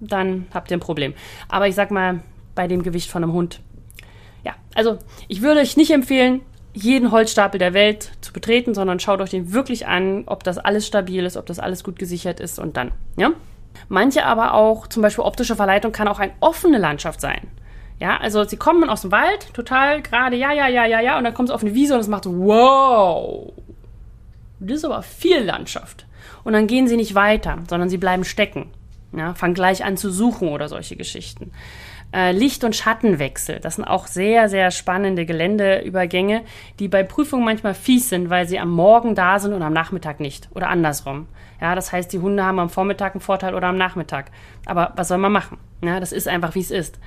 dann 0.00 0.46
habt 0.54 0.70
ihr 0.70 0.76
ein 0.76 0.80
Problem. 0.80 1.14
Aber 1.48 1.66
ich 1.66 1.74
sag 1.74 1.90
mal, 1.90 2.20
bei 2.54 2.68
dem 2.68 2.84
Gewicht 2.84 3.10
von 3.10 3.24
einem 3.24 3.32
Hund, 3.32 3.60
ja, 4.44 4.54
also 4.76 4.98
ich 5.26 5.42
würde 5.42 5.60
euch 5.60 5.76
nicht 5.76 5.90
empfehlen, 5.90 6.42
jeden 6.72 7.10
Holzstapel 7.10 7.58
der 7.58 7.74
Welt 7.74 8.12
zu 8.20 8.32
betreten, 8.32 8.74
sondern 8.74 9.00
schaut 9.00 9.20
euch 9.20 9.30
den 9.30 9.52
wirklich 9.52 9.88
an, 9.88 10.22
ob 10.26 10.44
das 10.44 10.56
alles 10.56 10.86
stabil 10.86 11.24
ist, 11.24 11.36
ob 11.36 11.46
das 11.46 11.58
alles 11.58 11.82
gut 11.82 11.98
gesichert 11.98 12.38
ist 12.38 12.60
und 12.60 12.76
dann, 12.76 12.92
ja. 13.16 13.32
Manche 13.88 14.24
aber 14.24 14.54
auch, 14.54 14.86
zum 14.86 15.02
Beispiel 15.02 15.24
optische 15.24 15.56
Verleitung 15.56 15.90
kann 15.90 16.06
auch 16.06 16.20
eine 16.20 16.32
offene 16.40 16.78
Landschaft 16.78 17.20
sein. 17.20 17.48
Ja, 18.00 18.16
also 18.16 18.44
sie 18.44 18.56
kommen 18.56 18.88
aus 18.90 19.02
dem 19.02 19.12
Wald, 19.12 19.54
total 19.54 20.02
gerade, 20.02 20.36
ja, 20.36 20.52
ja, 20.52 20.66
ja, 20.66 20.86
ja, 20.86 21.00
ja, 21.00 21.18
und 21.18 21.24
dann 21.24 21.34
kommt 21.34 21.50
es 21.50 21.54
auf 21.54 21.62
eine 21.62 21.74
Wiese 21.74 21.94
und 21.94 22.00
es 22.00 22.08
macht 22.08 22.24
so, 22.24 22.36
wow, 22.36 23.52
das 24.58 24.78
ist 24.78 24.84
aber 24.84 25.02
viel 25.02 25.40
Landschaft. 25.40 26.06
Und 26.44 26.52
dann 26.52 26.66
gehen 26.66 26.88
sie 26.88 26.96
nicht 26.96 27.14
weiter, 27.14 27.58
sondern 27.68 27.88
sie 27.88 27.98
bleiben 27.98 28.24
stecken. 28.24 28.70
Ja, 29.16 29.34
fangen 29.34 29.54
gleich 29.54 29.84
an 29.84 29.96
zu 29.96 30.10
suchen 30.10 30.48
oder 30.48 30.68
solche 30.68 30.96
Geschichten. 30.96 31.52
Äh, 32.14 32.32
Licht- 32.32 32.64
und 32.64 32.76
Schattenwechsel, 32.76 33.58
das 33.60 33.76
sind 33.76 33.84
auch 33.84 34.06
sehr, 34.06 34.48
sehr 34.48 34.70
spannende 34.70 35.24
Geländeübergänge, 35.24 36.42
die 36.78 36.88
bei 36.88 37.02
Prüfungen 37.02 37.44
manchmal 37.44 37.74
fies 37.74 38.08
sind, 38.10 38.28
weil 38.28 38.46
sie 38.46 38.58
am 38.58 38.70
Morgen 38.70 39.14
da 39.14 39.38
sind 39.38 39.54
und 39.54 39.62
am 39.62 39.72
Nachmittag 39.72 40.20
nicht 40.20 40.48
oder 40.54 40.68
andersrum. 40.68 41.26
Ja, 41.60 41.74
das 41.74 41.92
heißt, 41.92 42.12
die 42.12 42.18
Hunde 42.18 42.44
haben 42.44 42.58
am 42.58 42.68
Vormittag 42.68 43.14
einen 43.14 43.20
Vorteil 43.20 43.54
oder 43.54 43.68
am 43.68 43.78
Nachmittag. 43.78 44.30
Aber 44.66 44.92
was 44.96 45.08
soll 45.08 45.18
man 45.18 45.32
machen? 45.32 45.58
Ja, 45.82 46.00
das 46.00 46.12
ist 46.12 46.28
einfach, 46.28 46.54
wie 46.54 46.60
es 46.60 46.70
ist. 46.70 46.98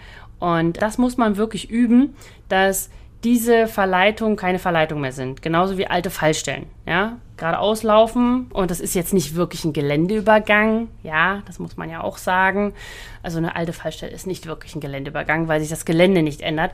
Und 0.45 0.79
das 0.79 0.99
muss 0.99 1.17
man 1.17 1.37
wirklich 1.37 1.71
üben, 1.71 2.13
dass 2.49 2.91
diese 3.23 3.65
Verleitungen 3.65 4.35
keine 4.35 4.59
Verleitung 4.59 5.01
mehr 5.01 5.11
sind. 5.11 5.41
Genauso 5.41 5.79
wie 5.79 5.87
alte 5.87 6.11
Fallstellen. 6.11 6.67
Ja, 6.85 7.17
geradeaus 7.35 7.81
laufen 7.81 8.51
und 8.53 8.69
das 8.69 8.79
ist 8.79 8.93
jetzt 8.93 9.11
nicht 9.11 9.33
wirklich 9.33 9.65
ein 9.65 9.73
Geländeübergang. 9.73 10.89
Ja, 11.01 11.41
das 11.47 11.57
muss 11.57 11.77
man 11.77 11.89
ja 11.89 12.03
auch 12.03 12.17
sagen. 12.17 12.75
Also 13.23 13.39
eine 13.39 13.55
alte 13.55 13.73
Fallstelle 13.73 14.11
ist 14.11 14.27
nicht 14.27 14.45
wirklich 14.45 14.75
ein 14.75 14.81
Geländeübergang, 14.81 15.47
weil 15.47 15.61
sich 15.61 15.69
das 15.69 15.83
Gelände 15.83 16.21
nicht 16.21 16.41
ändert. 16.41 16.73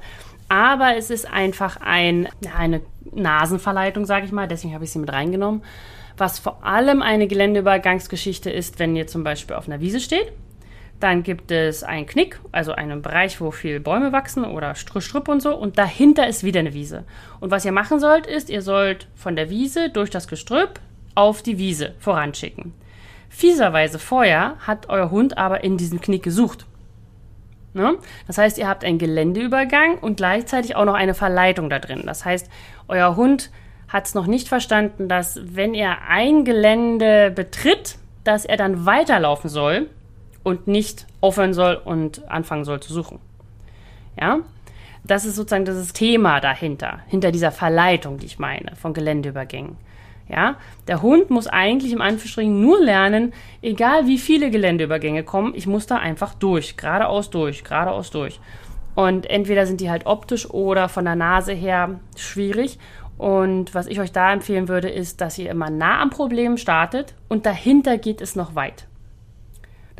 Aber 0.49 0.97
es 0.97 1.09
ist 1.09 1.31
einfach 1.31 1.77
ein, 1.79 2.27
eine 2.53 2.81
Nasenverleitung, 3.09 4.05
sage 4.05 4.25
ich 4.25 4.33
mal. 4.33 4.49
Deswegen 4.49 4.73
habe 4.73 4.83
ich 4.83 4.91
sie 4.91 4.99
mit 4.99 5.13
reingenommen 5.13 5.63
was 6.17 6.39
vor 6.39 6.63
allem 6.63 7.01
eine 7.01 7.25
Geländeübergangsgeschichte 7.25 8.51
ist, 8.51 8.77
wenn 8.77 8.95
ihr 8.95 9.07
zum 9.07 9.23
Beispiel 9.23 9.55
auf 9.55 9.67
einer 9.67 9.79
Wiese 9.79 9.99
steht. 9.99 10.31
Dann 11.01 11.23
gibt 11.23 11.49
es 11.49 11.83
einen 11.83 12.05
Knick, 12.05 12.39
also 12.51 12.73
einen 12.73 13.01
Bereich, 13.01 13.41
wo 13.41 13.49
viel 13.49 13.79
Bäume 13.79 14.11
wachsen 14.11 14.45
oder 14.45 14.75
Strüpp 14.75 15.27
und 15.27 15.41
so. 15.41 15.55
Und 15.55 15.79
dahinter 15.79 16.27
ist 16.27 16.43
wieder 16.43 16.59
eine 16.59 16.75
Wiese. 16.75 17.05
Und 17.39 17.49
was 17.49 17.65
ihr 17.65 17.71
machen 17.71 17.99
sollt, 17.99 18.27
ist, 18.27 18.51
ihr 18.51 18.61
sollt 18.61 19.07
von 19.15 19.35
der 19.35 19.49
Wiese 19.49 19.89
durch 19.89 20.11
das 20.11 20.27
Gestrüpp 20.27 20.79
auf 21.15 21.41
die 21.41 21.57
Wiese 21.57 21.95
voranschicken. 21.97 22.73
Fieserweise 23.29 23.97
vorher 23.97 24.57
hat 24.59 24.89
euer 24.89 25.09
Hund 25.09 25.39
aber 25.39 25.63
in 25.63 25.75
diesen 25.75 26.01
Knick 26.01 26.21
gesucht. 26.21 26.67
Ne? 27.73 27.97
Das 28.27 28.37
heißt, 28.37 28.59
ihr 28.59 28.67
habt 28.67 28.83
einen 28.83 28.99
Geländeübergang 28.99 29.97
und 29.97 30.17
gleichzeitig 30.17 30.75
auch 30.75 30.85
noch 30.85 30.93
eine 30.93 31.15
Verleitung 31.15 31.71
da 31.71 31.79
drin. 31.79 32.03
Das 32.05 32.25
heißt, 32.25 32.47
euer 32.87 33.15
Hund 33.15 33.49
hat 33.87 34.05
es 34.05 34.13
noch 34.13 34.27
nicht 34.27 34.47
verstanden, 34.47 35.07
dass 35.07 35.39
wenn 35.43 35.73
er 35.73 36.03
ein 36.07 36.45
Gelände 36.45 37.31
betritt, 37.31 37.97
dass 38.23 38.45
er 38.45 38.57
dann 38.57 38.85
weiterlaufen 38.85 39.49
soll 39.49 39.89
und 40.43 40.67
nicht 40.67 41.07
aufhören 41.21 41.53
soll 41.53 41.75
und 41.75 42.29
anfangen 42.29 42.65
soll 42.65 42.79
zu 42.79 42.93
suchen. 42.93 43.19
Ja, 44.19 44.39
das 45.03 45.25
ist 45.25 45.35
sozusagen 45.35 45.65
das 45.65 45.93
Thema 45.93 46.39
dahinter, 46.39 46.99
hinter 47.07 47.31
dieser 47.31 47.51
Verleitung, 47.51 48.17
die 48.17 48.25
ich 48.25 48.39
meine, 48.39 48.75
von 48.75 48.93
Geländeübergängen. 48.93 49.77
Ja, 50.29 50.55
der 50.87 51.01
Hund 51.01 51.29
muss 51.29 51.47
eigentlich 51.47 51.91
im 51.91 51.99
Anführungsstrichen 52.01 52.61
nur 52.61 52.79
lernen, 52.79 53.33
egal 53.61 54.07
wie 54.07 54.17
viele 54.17 54.49
Geländeübergänge 54.49 55.23
kommen, 55.23 55.53
ich 55.55 55.67
muss 55.67 55.87
da 55.87 55.97
einfach 55.97 56.33
durch, 56.35 56.77
geradeaus 56.77 57.29
durch, 57.31 57.63
geradeaus 57.65 58.11
durch. 58.11 58.39
Und 58.95 59.29
entweder 59.29 59.65
sind 59.65 59.81
die 59.81 59.89
halt 59.89 60.05
optisch 60.05 60.49
oder 60.49 60.87
von 60.87 61.05
der 61.05 61.15
Nase 61.15 61.53
her 61.53 61.99
schwierig 62.15 62.77
Und 63.17 63.75
was 63.75 63.85
ich 63.85 63.99
euch 63.99 64.11
da 64.11 64.33
empfehlen 64.33 64.67
würde, 64.67 64.89
ist, 64.89 65.21
dass 65.21 65.37
ihr 65.37 65.51
immer 65.51 65.69
nah 65.69 66.01
am 66.01 66.09
Problem 66.09 66.57
startet 66.57 67.13
und 67.29 67.45
dahinter 67.45 67.99
geht 67.99 68.19
es 68.19 68.35
noch 68.35 68.55
weit. 68.55 68.87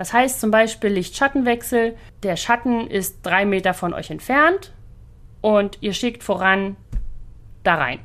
Das 0.01 0.13
heißt 0.13 0.41
zum 0.41 0.49
Beispiel 0.49 0.89
Licht-Schattenwechsel. 0.93 1.95
Der 2.23 2.35
Schatten 2.35 2.87
ist 2.87 3.19
drei 3.21 3.45
Meter 3.45 3.75
von 3.75 3.93
euch 3.93 4.09
entfernt 4.09 4.73
und 5.41 5.77
ihr 5.81 5.93
schickt 5.93 6.23
voran 6.23 6.75
da 7.61 7.75
rein. 7.75 7.99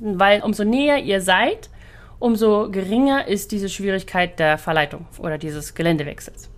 Weil 0.00 0.42
umso 0.42 0.64
näher 0.64 0.98
ihr 0.98 1.22
seid, 1.22 1.70
umso 2.18 2.70
geringer 2.70 3.26
ist 3.26 3.52
diese 3.52 3.70
Schwierigkeit 3.70 4.38
der 4.38 4.58
Verleitung 4.58 5.06
oder 5.16 5.38
dieses 5.38 5.74
Geländewechsels. 5.74 6.50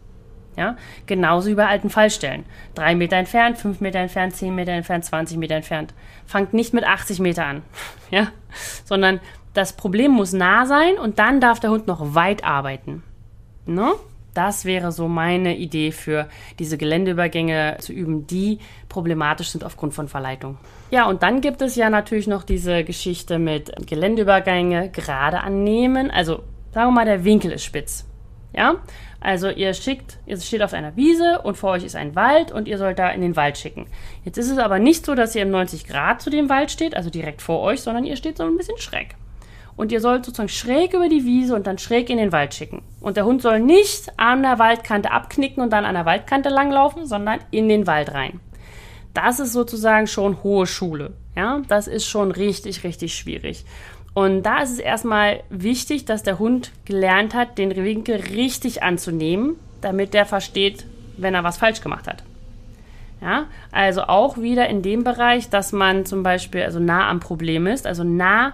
Ja, 0.57 0.79
genauso 1.07 1.51
wie 1.51 1.55
bei 1.55 1.69
alten 1.69 1.89
Fallstellen. 1.89 2.45
Drei 2.75 2.97
Meter 2.97 3.19
entfernt, 3.19 3.57
fünf 3.57 3.81
Meter 3.81 4.01
entfernt, 4.01 4.35
zehn 4.35 4.53
Meter 4.53 4.73
entfernt, 4.73 5.05
20 5.05 5.37
Meter 5.37 5.55
entfernt. 5.55 5.95
Fangt 6.27 6.55
nicht 6.55 6.75
mit 6.75 6.83
80 6.83 7.21
Meter 7.21 7.47
an, 7.47 7.63
ja, 8.11 8.33
sondern 8.85 9.21
das 9.53 9.75
Problem 9.77 10.11
muss 10.11 10.33
nah 10.33 10.67
sein 10.67 10.99
und 10.99 11.21
dann 11.21 11.41
darf 11.41 11.61
der 11.61 11.71
Hund 11.71 11.87
noch 11.87 12.17
weit 12.17 12.43
arbeiten. 12.43 13.05
Ne? 13.65 13.95
Das 14.35 14.65
wäre 14.65 14.91
so 14.91 15.07
meine 15.07 15.57
Idee 15.57 15.93
für 15.93 16.29
diese 16.59 16.77
Geländeübergänge 16.77 17.77
zu 17.81 17.93
üben, 17.93 18.27
die 18.27 18.59
problematisch 18.89 19.51
sind 19.51 19.65
aufgrund 19.65 19.95
von 19.95 20.09
Verleitung. 20.09 20.59
Ja, 20.91 21.07
und 21.07 21.23
dann 21.23 21.41
gibt 21.41 21.63
es 21.63 21.77
ja 21.77 21.89
natürlich 21.89 22.27
noch 22.27 22.43
diese 22.43 22.85
Geschichte 22.85 23.39
mit 23.39 23.73
Geländeübergänge 23.87 24.91
gerade 24.91 25.41
annehmen. 25.41 26.11
Also 26.11 26.43
sagen 26.73 26.89
wir 26.89 26.93
mal, 26.93 27.05
der 27.05 27.25
Winkel 27.25 27.53
ist 27.53 27.65
spitz. 27.65 28.07
Ja, 28.53 28.77
also 29.21 29.49
ihr 29.49 29.73
schickt, 29.75 30.19
ihr 30.27 30.39
steht 30.39 30.63
auf 30.63 30.75
einer 30.75 30.97
Wiese 30.97 31.41
und 31.43 31.57
vor 31.57 31.71
euch 31.71 31.85
ist 31.85 31.97
ein 31.97 32.15
Wald 32.15 32.53
und 32.53 32.69
ihr 32.69 32.79
sollt 32.79 32.99
da 32.99 33.09
in 33.11 33.21
den 33.21 33.37
Wald 33.37 33.57
schicken. 33.57 33.87
Jetzt 34.25 34.37
ist 34.37 34.51
es 34.51 34.59
aber 34.59 34.79
nicht 34.79 35.07
so, 35.07 35.15
dass 35.15 35.35
ihr 35.35 35.43
im 35.43 35.51
90 35.51 35.87
Grad 35.87 36.21
zu 36.21 36.31
dem 36.31 36.49
Wald 36.49 36.71
steht, 36.71 36.97
also 36.97 37.11
direkt 37.11 37.41
vor 37.41 37.61
euch, 37.61 37.81
sondern 37.81 38.05
ihr 38.05 38.17
steht 38.17 38.37
so 38.37 38.45
ein 38.45 38.57
bisschen 38.57 38.79
schräg. 38.79 39.17
Und 39.77 39.91
ihr 39.91 40.01
sollt 40.01 40.25
sozusagen 40.25 40.49
schräg 40.49 40.95
über 40.95 41.09
die 41.09 41.25
Wiese 41.25 41.55
und 41.55 41.67
dann 41.67 41.79
schräg 41.79 42.09
in 42.09 42.19
den 42.19 42.33
Wald 42.33 42.55
schicken. 42.55 42.83
Und 43.01 43.17
der 43.17 43.25
Hund 43.25 43.43
soll 43.43 43.61
nicht 43.61 44.13
an 44.19 44.43
der 44.43 44.59
Waldkante 44.59 45.11
abknicken 45.11 45.63
und 45.63 45.73
dann 45.73 45.85
an 45.85 45.95
der 45.95 46.07
Waldkante 46.07 46.49
langlaufen, 46.49 47.07
sondern 47.07 47.41
in 47.51 47.69
den 47.69 47.87
Wald 47.87 48.15
rein. 48.15 48.41
Das 49.15 49.41
ist 49.41 49.53
sozusagen 49.53 50.07
schon 50.07 50.43
hohe 50.43 50.67
Schule. 50.67 51.13
Ja, 51.37 51.63
das 51.69 51.89
ist 51.89 52.07
schon 52.07 52.31
richtig, 52.31 52.85
richtig 52.85 53.15
schwierig. 53.15 53.65
Und 54.13 54.45
da 54.45 54.63
ist 54.63 54.71
es 54.71 54.79
erstmal 54.79 55.43
wichtig, 55.51 56.05
dass 56.05 56.23
der 56.23 56.39
Hund 56.39 56.71
gelernt 56.85 57.35
hat, 57.35 57.59
den 57.59 57.75
Winkel 57.75 58.17
richtig 58.17 58.83
anzunehmen, 58.85 59.57
damit 59.81 60.15
der 60.15 60.25
versteht, 60.25 60.87
wenn 61.17 61.35
er 61.35 61.43
was 61.43 61.59
falsch 61.59 61.81
gemacht 61.81 62.07
hat. 62.07 62.23
Ja, 63.21 63.47
also 63.73 64.03
auch 64.03 64.39
wieder 64.39 64.69
in 64.69 64.83
dem 64.83 65.03
Bereich, 65.03 65.49
dass 65.49 65.73
man 65.73 66.05
zum 66.05 66.23
Beispiel 66.23 66.63
also 66.63 66.79
nah 66.79 67.09
am 67.09 67.21
Problem 67.21 67.67
ist, 67.67 67.87
also 67.87 68.05
nah, 68.05 68.53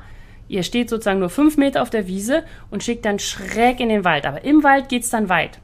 ihr 0.50 0.64
steht 0.64 0.90
sozusagen 0.90 1.20
nur 1.20 1.30
fünf 1.30 1.56
Meter 1.56 1.80
auf 1.80 1.90
der 1.90 2.08
Wiese 2.08 2.42
und 2.70 2.82
schickt 2.82 3.04
dann 3.04 3.18
schräg 3.18 3.80
in 3.80 3.88
den 3.88 4.04
Wald. 4.04 4.26
Aber 4.26 4.44
im 4.44 4.62
Wald 4.64 4.88
geht 4.88 5.04
es 5.04 5.10
dann 5.10 5.28
weit. 5.28 5.60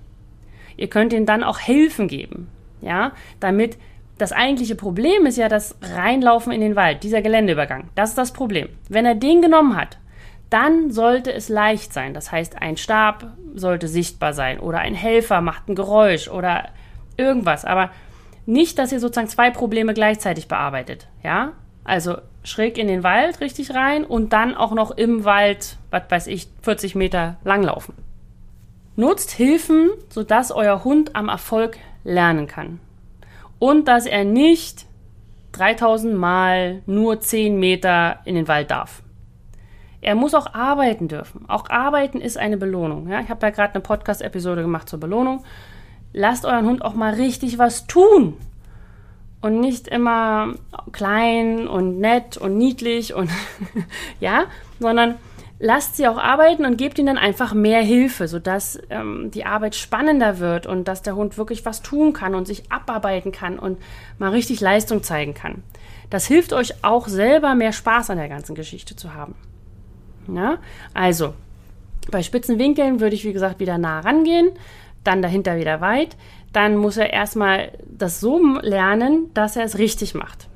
Ihr 0.77 0.88
könnt 0.88 1.12
ihnen 1.12 1.27
dann 1.27 1.42
auch 1.42 1.59
Hilfen 1.59 2.07
geben, 2.07 2.49
ja, 2.81 3.12
damit 3.40 3.77
das 4.18 4.33
eigentliche 4.33 4.77
Problem 4.77 5.27
ist 5.27 5.37
ja 5.37 5.49
das 5.49 5.77
Reinlaufen 5.83 6.53
in 6.53 6.61
den 6.61 6.77
Wald, 6.77 7.03
dieser 7.03 7.20
Geländeübergang. 7.20 7.90
Das 7.94 8.11
ist 8.11 8.18
das 8.18 8.33
Problem. 8.33 8.68
Wenn 8.88 9.05
er 9.05 9.14
den 9.14 9.42
genommen 9.42 9.77
hat, 9.77 9.99
dann 10.49 10.90
sollte 10.90 11.33
es 11.33 11.49
leicht 11.49 11.92
sein. 11.92 12.14
Das 12.14 12.31
heißt, 12.33 12.62
ein 12.62 12.77
Stab 12.77 13.33
sollte 13.55 13.88
sichtbar 13.88 14.33
sein 14.33 14.61
oder 14.61 14.79
ein 14.79 14.94
Helfer 14.94 15.40
macht 15.40 15.68
ein 15.68 15.75
Geräusch 15.75 16.29
oder 16.29 16.68
irgendwas. 17.16 17.64
Aber 17.64 17.90
nicht, 18.46 18.79
dass 18.79 18.92
ihr 18.92 19.01
sozusagen 19.01 19.29
zwei 19.29 19.51
Probleme 19.51 19.92
gleichzeitig 19.92 20.49
bearbeitet. 20.49 21.09
Ja? 21.22 21.53
Also 21.85 22.18
schräg 22.46 22.78
in 22.78 22.88
den 22.88 23.02
Wald 23.02 23.40
richtig 23.40 23.74
rein 23.74 24.04
und 24.04 24.32
dann 24.32 24.54
auch 24.54 24.72
noch 24.72 24.92
im 24.92 25.24
Wald, 25.24 25.76
was 25.90 26.04
weiß 26.09 26.26
ich, 26.28 26.48
40 26.62 26.94
Meter 26.94 27.37
langlaufen. 27.44 27.94
Nutzt 28.94 29.32
Hilfen, 29.32 29.90
sodass 30.09 30.52
euer 30.52 30.85
Hund 30.85 31.14
am 31.14 31.28
Erfolg 31.28 31.76
lernen 32.04 32.46
kann 32.46 32.80
und 33.59 33.88
dass 33.88 34.06
er 34.06 34.24
nicht 34.24 34.87
3000 35.52 36.14
Mal 36.14 36.82
nur 36.87 37.20
10 37.20 37.59
Meter 37.59 38.20
in 38.24 38.35
den 38.35 38.48
Wald 38.48 38.70
darf. 38.70 39.02
Er 40.00 40.14
muss 40.14 40.35
auch 40.35 40.54
arbeiten 40.54 41.09
dürfen. 41.09 41.46
Auch 41.48 41.68
arbeiten 41.70 42.20
ist 42.20 42.37
eine 42.37 42.59
Belohnung. 42.59 43.09
Ja? 43.09 43.20
Ich 43.20 43.28
habe 43.28 43.40
da 43.40 43.50
gerade 43.50 43.74
eine 43.74 43.80
Podcast-Episode 43.80 44.62
gemacht 44.62 44.88
zur 44.88 45.00
Belohnung. 45.00 45.44
Lasst 46.12 46.44
euren 46.44 46.66
Hund 46.66 46.82
auch 46.82 46.94
mal 46.94 47.14
richtig 47.14 47.59
was 47.59 47.87
tun. 47.87 48.35
Und 49.40 49.61
nicht 49.61 49.87
immer 49.87 50.55
klein 50.92 51.68
und 51.68 52.01
nett 52.01 52.37
und 52.37 52.57
niedlich 52.57 53.14
und 53.14 53.31
ja, 54.20 54.44
sondern 54.81 55.16
lasst 55.59 55.96
sie 55.96 56.09
auch 56.09 56.18
arbeiten 56.18 56.64
und 56.64 56.77
gebt 56.77 56.99
ihnen 56.99 57.07
dann 57.07 57.18
einfach 57.18 57.55
mehr 57.55 57.83
Hilfe, 57.83 58.29
sodass 58.29 58.79
ähm, 58.90 59.31
die 59.33 59.44
Arbeit 59.44 59.75
spannender 59.75 60.38
wird 60.38 60.66
und 60.66 60.88
dass 60.88 61.03
der 61.03 61.16
Hund 61.16 61.38
wirklich 61.38 61.64
was 61.64 61.83
tun 61.83 62.12
kann 62.12 62.35
und 62.35 62.46
sich 62.46 62.70
abarbeiten 62.70 63.33
kann 63.33 63.59
und 63.59 63.79
mal 64.18 64.31
richtig 64.31 64.61
Leistung 64.61 65.03
zeigen 65.03 65.35
kann. 65.35 65.62
Das 66.11 66.27
hilft 66.27 66.53
euch 66.53 66.85
auch 66.85 67.09
selber 67.09 67.55
mehr 67.55 67.72
Spaß 67.72 68.11
an 68.11 68.18
der 68.18 68.29
ganzen 68.29 68.55
Geschichte 68.55 68.96
zu 68.96 69.14
haben. 69.14 69.35
Ja? 70.33 70.59
Also, 70.94 71.35
bei 72.11 72.22
spitzen 72.22 72.59
Winkeln 72.59 73.01
würde 73.01 73.16
ich, 73.16 73.25
wie 73.25 73.33
gesagt, 73.33 73.59
wieder 73.59 73.79
nah 73.79 74.01
rangehen, 74.01 74.51
dann 75.05 75.22
dahinter 75.22 75.57
wieder 75.57 75.81
weit. 75.81 76.16
Dann 76.57 76.79
muss 76.79 76.97
er 76.97 77.12
erstmal 77.12 77.73
das 77.87 78.19
so 78.19 78.40
lernen, 78.62 79.31
dass 79.35 79.57
er 79.57 79.64
es 79.64 79.77
richtig 79.77 80.14
macht. 80.14 80.49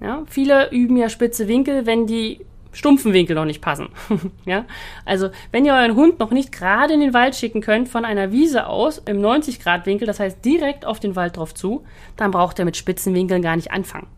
Ja? 0.00 0.24
Viele 0.26 0.72
üben 0.72 0.96
ja 0.96 1.08
spitze 1.08 1.46
Winkel, 1.46 1.86
wenn 1.86 2.08
die 2.08 2.44
stumpfen 2.72 3.12
Winkel 3.12 3.36
noch 3.36 3.44
nicht 3.44 3.62
passen. 3.62 3.90
ja? 4.44 4.64
Also, 5.04 5.28
wenn 5.52 5.64
ihr 5.64 5.74
euren 5.74 5.94
Hund 5.94 6.18
noch 6.18 6.32
nicht 6.32 6.50
gerade 6.50 6.94
in 6.94 6.98
den 6.98 7.14
Wald 7.14 7.36
schicken 7.36 7.60
könnt 7.60 7.88
von 7.88 8.04
einer 8.04 8.32
Wiese 8.32 8.66
aus 8.66 8.98
im 8.98 9.20
90 9.20 9.60
Grad 9.60 9.86
Winkel, 9.86 10.04
das 10.04 10.18
heißt 10.18 10.44
direkt 10.44 10.84
auf 10.84 10.98
den 10.98 11.14
Wald 11.14 11.36
drauf 11.36 11.54
zu, 11.54 11.84
dann 12.16 12.32
braucht 12.32 12.58
er 12.58 12.64
mit 12.64 12.76
spitzen 12.76 13.14
Winkeln 13.14 13.40
gar 13.40 13.54
nicht 13.54 13.70
anfangen. 13.70 14.08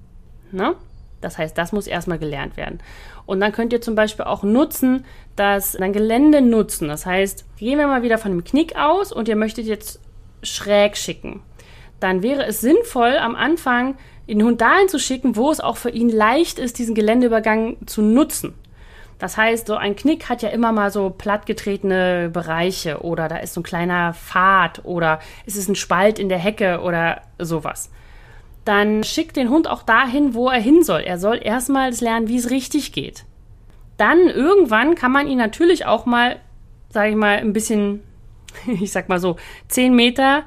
Na? 0.50 0.76
Das 1.20 1.36
heißt, 1.36 1.58
das 1.58 1.72
muss 1.72 1.88
erstmal 1.88 2.18
gelernt 2.18 2.56
werden. 2.56 2.78
Und 3.26 3.40
dann 3.40 3.52
könnt 3.52 3.74
ihr 3.74 3.82
zum 3.82 3.96
Beispiel 3.96 4.24
auch 4.24 4.44
nutzen, 4.44 5.04
das 5.36 5.72
dann 5.72 5.92
Gelände 5.92 6.40
nutzen. 6.40 6.88
Das 6.88 7.04
heißt, 7.04 7.44
gehen 7.58 7.78
wir 7.78 7.86
mal 7.86 8.02
wieder 8.02 8.16
von 8.16 8.32
einem 8.32 8.44
Knick 8.44 8.76
aus 8.76 9.12
und 9.12 9.28
ihr 9.28 9.36
möchtet 9.36 9.66
jetzt 9.66 10.00
schräg 10.42 10.96
schicken. 10.96 11.42
Dann 12.00 12.22
wäre 12.22 12.46
es 12.46 12.60
sinnvoll, 12.60 13.16
am 13.18 13.34
Anfang 13.36 13.96
den 14.28 14.42
Hund 14.42 14.60
dahin 14.60 14.88
zu 14.88 14.98
schicken, 14.98 15.36
wo 15.36 15.50
es 15.50 15.60
auch 15.60 15.76
für 15.76 15.90
ihn 15.90 16.08
leicht 16.08 16.58
ist, 16.58 16.78
diesen 16.78 16.94
Geländeübergang 16.94 17.76
zu 17.86 18.00
nutzen. 18.00 18.54
Das 19.18 19.36
heißt, 19.36 19.66
so 19.66 19.74
ein 19.74 19.96
Knick 19.96 20.30
hat 20.30 20.40
ja 20.40 20.48
immer 20.48 20.72
mal 20.72 20.90
so 20.90 21.10
plattgetretene 21.10 22.30
Bereiche 22.32 23.02
oder 23.02 23.28
da 23.28 23.36
ist 23.36 23.52
so 23.52 23.60
ein 23.60 23.64
kleiner 23.64 24.14
Pfad 24.14 24.84
oder 24.84 25.20
es 25.44 25.56
ist 25.56 25.68
ein 25.68 25.74
Spalt 25.74 26.18
in 26.18 26.30
der 26.30 26.38
Hecke 26.38 26.80
oder 26.80 27.20
sowas. 27.38 27.90
Dann 28.64 29.04
schickt 29.04 29.36
den 29.36 29.50
Hund 29.50 29.68
auch 29.68 29.82
dahin, 29.82 30.32
wo 30.32 30.48
er 30.48 30.60
hin 30.60 30.82
soll. 30.82 31.00
Er 31.00 31.18
soll 31.18 31.40
erstmal 31.42 31.92
lernen, 31.92 32.28
wie 32.28 32.38
es 32.38 32.50
richtig 32.50 32.92
geht. 32.92 33.24
Dann 33.98 34.20
irgendwann 34.20 34.94
kann 34.94 35.12
man 35.12 35.26
ihn 35.26 35.38
natürlich 35.38 35.84
auch 35.84 36.06
mal, 36.06 36.36
sage 36.88 37.10
ich 37.10 37.16
mal, 37.16 37.36
ein 37.36 37.52
bisschen, 37.52 38.02
ich 38.80 38.92
sag 38.92 39.08
mal 39.08 39.20
so, 39.20 39.36
zehn 39.68 39.94
Meter 39.94 40.44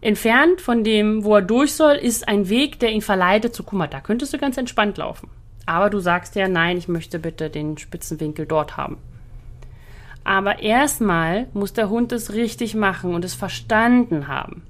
Entfernt 0.00 0.60
von 0.60 0.84
dem, 0.84 1.24
wo 1.24 1.36
er 1.36 1.42
durch 1.42 1.74
soll, 1.74 1.94
ist 1.94 2.28
ein 2.28 2.48
Weg, 2.48 2.78
der 2.78 2.92
ihn 2.92 3.02
verleitet 3.02 3.54
zu, 3.54 3.62
guck 3.62 3.78
mal, 3.78 3.86
da 3.86 4.00
könntest 4.00 4.32
du 4.32 4.38
ganz 4.38 4.56
entspannt 4.56 4.98
laufen. 4.98 5.28
Aber 5.64 5.90
du 5.90 5.98
sagst 5.98 6.36
ja, 6.36 6.48
nein, 6.48 6.76
ich 6.76 6.86
möchte 6.86 7.18
bitte 7.18 7.50
den 7.50 7.76
Spitzenwinkel 7.76 8.46
dort 8.46 8.76
haben. 8.76 8.98
Aber 10.22 10.60
erstmal 10.60 11.46
muss 11.54 11.72
der 11.72 11.88
Hund 11.88 12.12
es 12.12 12.32
richtig 12.32 12.74
machen 12.74 13.14
und 13.14 13.24
es 13.24 13.34
verstanden 13.34 14.28
haben. 14.28 14.62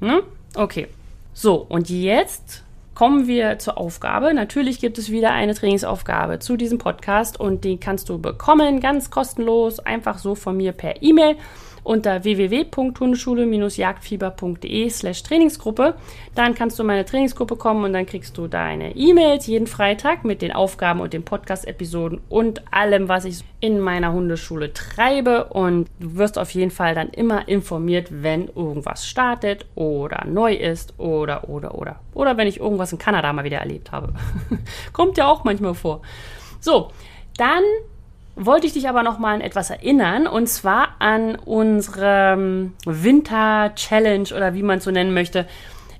Ne? 0.00 0.22
Okay. 0.54 0.88
So, 1.32 1.54
und 1.56 1.88
jetzt 1.88 2.64
kommen 2.98 3.28
wir 3.28 3.60
zur 3.60 3.78
Aufgabe. 3.78 4.34
Natürlich 4.34 4.80
gibt 4.80 4.98
es 4.98 5.08
wieder 5.08 5.30
eine 5.30 5.54
Trainingsaufgabe 5.54 6.40
zu 6.40 6.56
diesem 6.56 6.78
Podcast 6.78 7.38
und 7.38 7.62
die 7.62 7.76
kannst 7.76 8.08
du 8.08 8.18
bekommen, 8.18 8.80
ganz 8.80 9.08
kostenlos, 9.08 9.78
einfach 9.78 10.18
so 10.18 10.34
von 10.34 10.56
mir 10.56 10.72
per 10.72 11.00
E-Mail 11.00 11.36
unter 11.88 12.22
www.hundeschule-jagdfieber.de 12.22 14.90
slash 14.90 15.22
Trainingsgruppe. 15.22 15.94
Dann 16.34 16.54
kannst 16.54 16.78
du 16.78 16.82
in 16.82 16.86
meine 16.86 17.06
Trainingsgruppe 17.06 17.56
kommen 17.56 17.84
und 17.84 17.94
dann 17.94 18.04
kriegst 18.04 18.36
du 18.36 18.46
deine 18.46 18.94
E-Mails 18.94 19.46
jeden 19.46 19.66
Freitag 19.66 20.22
mit 20.22 20.42
den 20.42 20.52
Aufgaben 20.52 21.00
und 21.00 21.14
den 21.14 21.24
Podcast-Episoden 21.24 22.20
und 22.28 22.62
allem, 22.72 23.08
was 23.08 23.24
ich 23.24 23.42
in 23.60 23.80
meiner 23.80 24.12
Hundeschule 24.12 24.74
treibe. 24.74 25.44
Und 25.44 25.88
du 25.98 26.16
wirst 26.16 26.38
auf 26.38 26.50
jeden 26.50 26.70
Fall 26.70 26.94
dann 26.94 27.08
immer 27.08 27.48
informiert, 27.48 28.08
wenn 28.10 28.48
irgendwas 28.48 29.08
startet 29.08 29.64
oder 29.74 30.26
neu 30.26 30.52
ist 30.52 31.00
oder, 31.00 31.48
oder, 31.48 31.74
oder. 31.74 32.00
Oder 32.12 32.36
wenn 32.36 32.48
ich 32.48 32.60
irgendwas 32.60 32.92
in 32.92 32.98
Kanada 32.98 33.32
mal 33.32 33.44
wieder 33.44 33.60
erlebt 33.60 33.92
habe. 33.92 34.12
Kommt 34.92 35.16
ja 35.16 35.26
auch 35.26 35.44
manchmal 35.44 35.72
vor. 35.72 36.02
So, 36.60 36.90
dann 37.38 37.62
wollte 38.38 38.66
ich 38.66 38.72
dich 38.72 38.88
aber 38.88 39.02
noch 39.02 39.18
mal 39.18 39.34
an 39.34 39.40
etwas 39.40 39.70
erinnern 39.70 40.26
und 40.26 40.48
zwar 40.48 40.96
an 41.00 41.34
unsere 41.36 42.70
Winter 42.84 43.72
Challenge 43.74 44.28
oder 44.34 44.54
wie 44.54 44.62
man 44.62 44.78
es 44.78 44.84
so 44.84 44.90
nennen 44.90 45.12
möchte. 45.12 45.46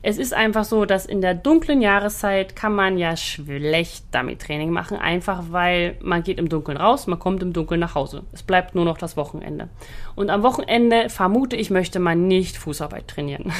es 0.00 0.16
ist 0.16 0.32
einfach 0.32 0.64
so, 0.64 0.84
dass 0.84 1.06
in 1.06 1.20
der 1.20 1.34
dunklen 1.34 1.82
Jahreszeit 1.82 2.54
kann 2.54 2.72
man 2.72 2.96
ja 2.96 3.16
schlecht 3.16 4.04
damit 4.12 4.40
Training 4.40 4.70
machen, 4.70 4.96
einfach 4.96 5.44
weil 5.50 5.96
man 6.00 6.22
geht 6.22 6.38
im 6.38 6.48
Dunkeln 6.48 6.78
raus, 6.78 7.08
man 7.08 7.18
kommt 7.18 7.42
im 7.42 7.52
Dunkeln 7.52 7.80
nach 7.80 7.96
Hause. 7.96 8.22
Es 8.32 8.44
bleibt 8.44 8.76
nur 8.76 8.84
noch 8.84 8.96
das 8.96 9.16
Wochenende. 9.16 9.68
Und 10.14 10.30
am 10.30 10.44
Wochenende 10.44 11.10
vermute 11.10 11.56
ich, 11.56 11.70
möchte 11.70 11.98
man 11.98 12.28
nicht 12.28 12.56
Fußarbeit 12.56 13.08
trainieren, 13.08 13.52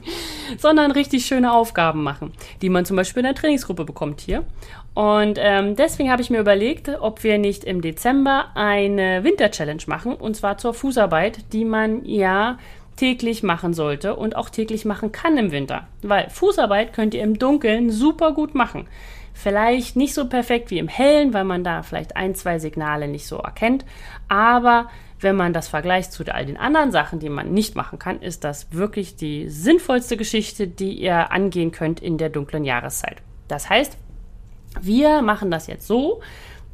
sondern 0.58 0.90
richtig 0.90 1.24
schöne 1.24 1.52
Aufgaben 1.52 2.02
machen, 2.02 2.32
die 2.60 2.68
man 2.68 2.84
zum 2.84 2.96
Beispiel 2.96 3.20
in 3.20 3.26
der 3.26 3.34
Trainingsgruppe 3.34 3.84
bekommt 3.86 4.20
hier. 4.20 4.44
Und 4.94 5.38
ähm, 5.40 5.76
deswegen 5.76 6.10
habe 6.10 6.22
ich 6.22 6.30
mir 6.30 6.40
überlegt, 6.40 6.88
ob 7.00 7.22
wir 7.22 7.38
nicht 7.38 7.64
im 7.64 7.82
Dezember 7.82 8.46
eine 8.54 9.22
Winter-Challenge 9.22 9.82
machen, 9.86 10.14
und 10.14 10.34
zwar 10.34 10.58
zur 10.58 10.74
Fußarbeit, 10.74 11.52
die 11.52 11.64
man 11.64 12.04
ja 12.04 12.58
täglich 12.96 13.44
machen 13.44 13.74
sollte 13.74 14.16
und 14.16 14.34
auch 14.34 14.50
täglich 14.50 14.84
machen 14.84 15.12
kann 15.12 15.38
im 15.38 15.52
Winter. 15.52 15.86
Weil 16.02 16.28
Fußarbeit 16.30 16.92
könnt 16.92 17.14
ihr 17.14 17.22
im 17.22 17.38
Dunkeln 17.38 17.90
super 17.90 18.32
gut 18.32 18.54
machen. 18.54 18.88
Vielleicht 19.34 19.94
nicht 19.94 20.14
so 20.14 20.28
perfekt 20.28 20.72
wie 20.72 20.80
im 20.80 20.88
Hellen, 20.88 21.32
weil 21.32 21.44
man 21.44 21.62
da 21.62 21.84
vielleicht 21.84 22.16
ein, 22.16 22.34
zwei 22.34 22.58
Signale 22.58 23.06
nicht 23.06 23.28
so 23.28 23.36
erkennt. 23.36 23.84
Aber 24.26 24.88
wenn 25.20 25.36
man 25.36 25.52
das 25.52 25.68
vergleicht 25.68 26.12
zu 26.12 26.24
all 26.26 26.46
den 26.46 26.56
anderen 26.56 26.90
Sachen, 26.90 27.20
die 27.20 27.28
man 27.28 27.52
nicht 27.52 27.76
machen 27.76 28.00
kann, 28.00 28.20
ist 28.20 28.42
das 28.42 28.72
wirklich 28.72 29.14
die 29.14 29.48
sinnvollste 29.48 30.16
Geschichte, 30.16 30.66
die 30.66 30.94
ihr 30.94 31.30
angehen 31.30 31.70
könnt 31.70 32.00
in 32.00 32.18
der 32.18 32.30
dunklen 32.30 32.64
Jahreszeit. 32.64 33.18
Das 33.46 33.70
heißt, 33.70 33.96
wir 34.80 35.22
machen 35.22 35.50
das 35.50 35.66
jetzt 35.66 35.86
so. 35.86 36.20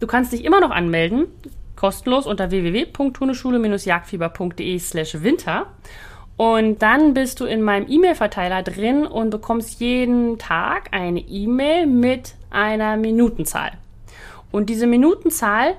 Du 0.01 0.07
kannst 0.07 0.33
dich 0.33 0.45
immer 0.45 0.61
noch 0.61 0.71
anmelden, 0.71 1.27
kostenlos 1.77 2.27
unter 2.27 2.51
www.hundeschule-jagdfieber.de 2.51 4.79
slash 4.79 5.23
winter. 5.23 5.67
Und 6.37 6.83
dann 6.83 7.15
bist 7.15 7.41
du 7.41 7.45
in 7.45 7.63
meinem 7.63 7.87
E-Mail-Verteiler 7.89 8.63
drin 8.63 9.07
und 9.07 9.31
bekommst 9.31 9.81
jeden 9.81 10.39
Tag 10.39 10.89
eine 10.91 11.21
E-Mail 11.21 11.87
mit 11.87 12.35
einer 12.51 12.97
Minutenzahl. 12.97 13.73
Und 14.51 14.69
diese 14.69 14.87
Minutenzahl 14.87 15.75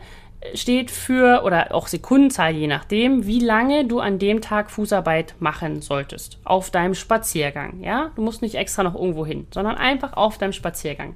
steht 0.54 0.92
für, 0.92 1.44
oder 1.44 1.74
auch 1.74 1.88
Sekundenzahl, 1.88 2.56
je 2.56 2.68
nachdem, 2.68 3.26
wie 3.26 3.40
lange 3.40 3.86
du 3.86 4.00
an 4.00 4.20
dem 4.20 4.42
Tag 4.42 4.70
Fußarbeit 4.70 5.36
machen 5.40 5.82
solltest. 5.82 6.40
Auf 6.44 6.70
deinem 6.70 6.94
Spaziergang. 6.94 7.82
Ja, 7.82 8.12
du 8.16 8.22
musst 8.22 8.42
nicht 8.42 8.56
extra 8.56 8.84
noch 8.84 8.96
irgendwo 8.96 9.26
hin, 9.26 9.48
sondern 9.52 9.76
einfach 9.76 10.14
auf 10.14 10.38
deinem 10.38 10.54
Spaziergang. 10.54 11.16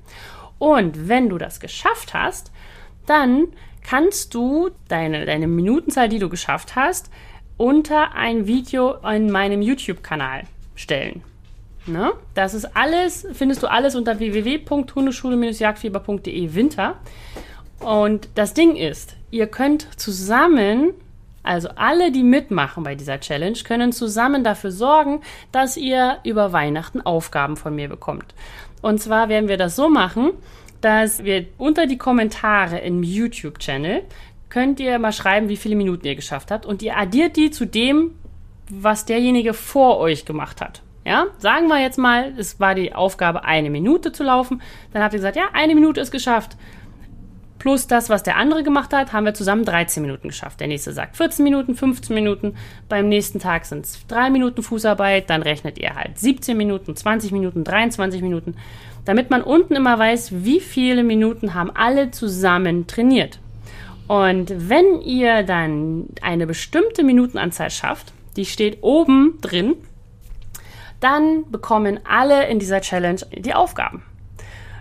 Und 0.59 1.07
wenn 1.07 1.29
du 1.29 1.37
das 1.37 1.59
geschafft 1.59 2.13
hast, 2.13 2.51
dann 3.05 3.47
kannst 3.81 4.33
du 4.35 4.69
deine, 4.87 5.25
deine 5.25 5.47
Minutenzahl, 5.47 6.09
die 6.09 6.19
du 6.19 6.29
geschafft 6.29 6.75
hast, 6.75 7.09
unter 7.57 8.13
ein 8.13 8.45
Video 8.45 8.95
in 9.09 9.31
meinem 9.31 9.61
YouTube-Kanal 9.61 10.43
stellen. 10.75 11.23
Ne? 11.85 12.11
Das 12.35 12.53
ist 12.53 12.75
alles, 12.75 13.25
findest 13.33 13.63
du 13.63 13.67
alles 13.67 13.95
unter 13.95 14.19
www.hundeschule-jagdfieber.de 14.19 16.53
Winter. 16.53 16.95
Und 17.79 18.27
das 18.35 18.53
Ding 18.53 18.75
ist, 18.75 19.15
ihr 19.31 19.47
könnt 19.47 19.87
zusammen, 19.99 20.91
also 21.43 21.69
alle, 21.75 22.11
die 22.11 22.23
mitmachen 22.23 22.83
bei 22.83 22.95
dieser 22.95 23.19
Challenge, 23.19 23.57
können 23.63 23.91
zusammen 23.91 24.43
dafür 24.43 24.71
sorgen, 24.71 25.21
dass 25.51 25.77
ihr 25.77 26.19
über 26.23 26.53
Weihnachten 26.53 27.01
Aufgaben 27.01 27.57
von 27.57 27.75
mir 27.75 27.89
bekommt. 27.89 28.35
Und 28.81 28.99
zwar 28.99 29.29
werden 29.29 29.49
wir 29.49 29.57
das 29.57 29.75
so 29.75 29.89
machen, 29.89 30.31
dass 30.81 31.23
wir 31.23 31.45
unter 31.57 31.85
die 31.85 31.97
Kommentare 31.97 32.79
im 32.79 33.03
YouTube-Channel 33.03 34.03
könnt 34.49 34.79
ihr 34.79 34.97
mal 34.99 35.11
schreiben, 35.11 35.49
wie 35.49 35.57
viele 35.57 35.75
Minuten 35.75 36.07
ihr 36.07 36.15
geschafft 36.15 36.51
habt 36.51 36.65
und 36.65 36.81
ihr 36.81 36.97
addiert 36.97 37.35
die 37.35 37.51
zu 37.51 37.65
dem, 37.65 38.15
was 38.69 39.05
derjenige 39.05 39.53
vor 39.53 39.99
euch 39.99 40.25
gemacht 40.25 40.61
hat. 40.61 40.81
Ja, 41.05 41.27
sagen 41.37 41.67
wir 41.67 41.81
jetzt 41.81 41.97
mal, 41.97 42.33
es 42.37 42.59
war 42.59 42.75
die 42.75 42.93
Aufgabe, 42.93 43.43
eine 43.43 43.69
Minute 43.69 44.11
zu 44.11 44.23
laufen. 44.23 44.61
Dann 44.93 45.01
habt 45.01 45.13
ihr 45.13 45.19
gesagt, 45.19 45.37
ja, 45.37 45.49
eine 45.53 45.73
Minute 45.73 46.01
ist 46.01 46.11
geschafft. 46.11 46.55
Plus 47.59 47.87
das, 47.87 48.09
was 48.09 48.23
der 48.23 48.37
andere 48.37 48.63
gemacht 48.63 48.93
hat, 48.93 49.11
haben 49.11 49.25
wir 49.25 49.33
zusammen 49.33 49.65
13 49.65 50.01
Minuten 50.01 50.29
geschafft. 50.29 50.61
Der 50.61 50.67
nächste 50.67 50.93
sagt 50.93 51.17
14 51.17 51.43
Minuten, 51.43 51.75
15 51.75 52.15
Minuten. 52.15 52.55
Beim 52.87 53.09
nächsten 53.09 53.39
Tag 53.39 53.65
sind 53.65 53.85
es 53.85 54.07
3 54.07 54.29
Minuten 54.29 54.63
Fußarbeit. 54.63 55.29
Dann 55.29 55.41
rechnet 55.41 55.77
ihr 55.77 55.93
halt 55.93 56.17
17 56.17 56.55
Minuten, 56.55 56.95
20 56.95 57.33
Minuten, 57.33 57.65
23 57.65 58.21
Minuten. 58.21 58.55
Damit 59.03 59.29
man 59.29 59.43
unten 59.43 59.75
immer 59.75 59.99
weiß, 59.99 60.43
wie 60.45 60.61
viele 60.61 61.03
Minuten 61.03 61.53
haben 61.53 61.71
alle 61.75 62.11
zusammen 62.11 62.87
trainiert. 62.87 63.39
Und 64.07 64.53
wenn 64.69 65.01
ihr 65.01 65.43
dann 65.43 66.07
eine 66.21 66.47
bestimmte 66.47 67.03
Minutenanzahl 67.03 67.69
schafft, 67.69 68.13
die 68.37 68.45
steht 68.45 68.79
oben 68.81 69.37
drin, 69.41 69.75
dann 71.01 71.49
bekommen 71.51 71.99
alle 72.05 72.47
in 72.47 72.59
dieser 72.59 72.81
Challenge 72.81 73.19
die 73.37 73.53
Aufgaben. 73.53 74.03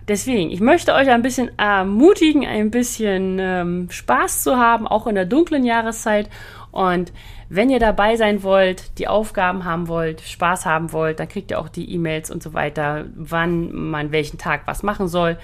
Deswegen, 0.09 0.51
ich 0.51 0.61
möchte 0.61 0.95
euch 0.95 1.11
ein 1.11 1.21
bisschen 1.21 1.51
ermutigen, 1.59 2.47
ein 2.47 2.71
bisschen 2.71 3.37
ähm, 3.39 3.89
Spaß 3.91 4.43
zu 4.43 4.57
haben, 4.57 4.89
auch 4.89 5.07
in 5.07 5.15
der 5.15 5.27
dunklen 5.27 5.65
Jahreszeit. 5.65 6.31
Und 6.71 7.13
wenn 7.51 7.69
ihr 7.69 7.79
dabei 7.79 8.17
sein 8.17 8.43
wollt, 8.43 8.99
die 8.99 9.07
Aufgaben 9.07 9.65
haben 9.65 9.87
wollt, 9.87 10.23
Spaß 10.23 10.65
haben 10.65 10.93
wollt, 10.93 11.21
dann 11.21 11.29
kriegt 11.29 11.51
ihr 11.51 11.59
auch 11.59 11.69
die 11.69 11.93
E-Mails 11.93 12.31
und 12.31 12.43
so 12.43 12.55
weiter, 12.55 13.05
wann 13.15 13.91
man 13.91 14.11
welchen 14.11 14.39
Tag 14.39 14.63
was 14.67 14.83
machen 14.83 15.09
soll. 15.09 15.37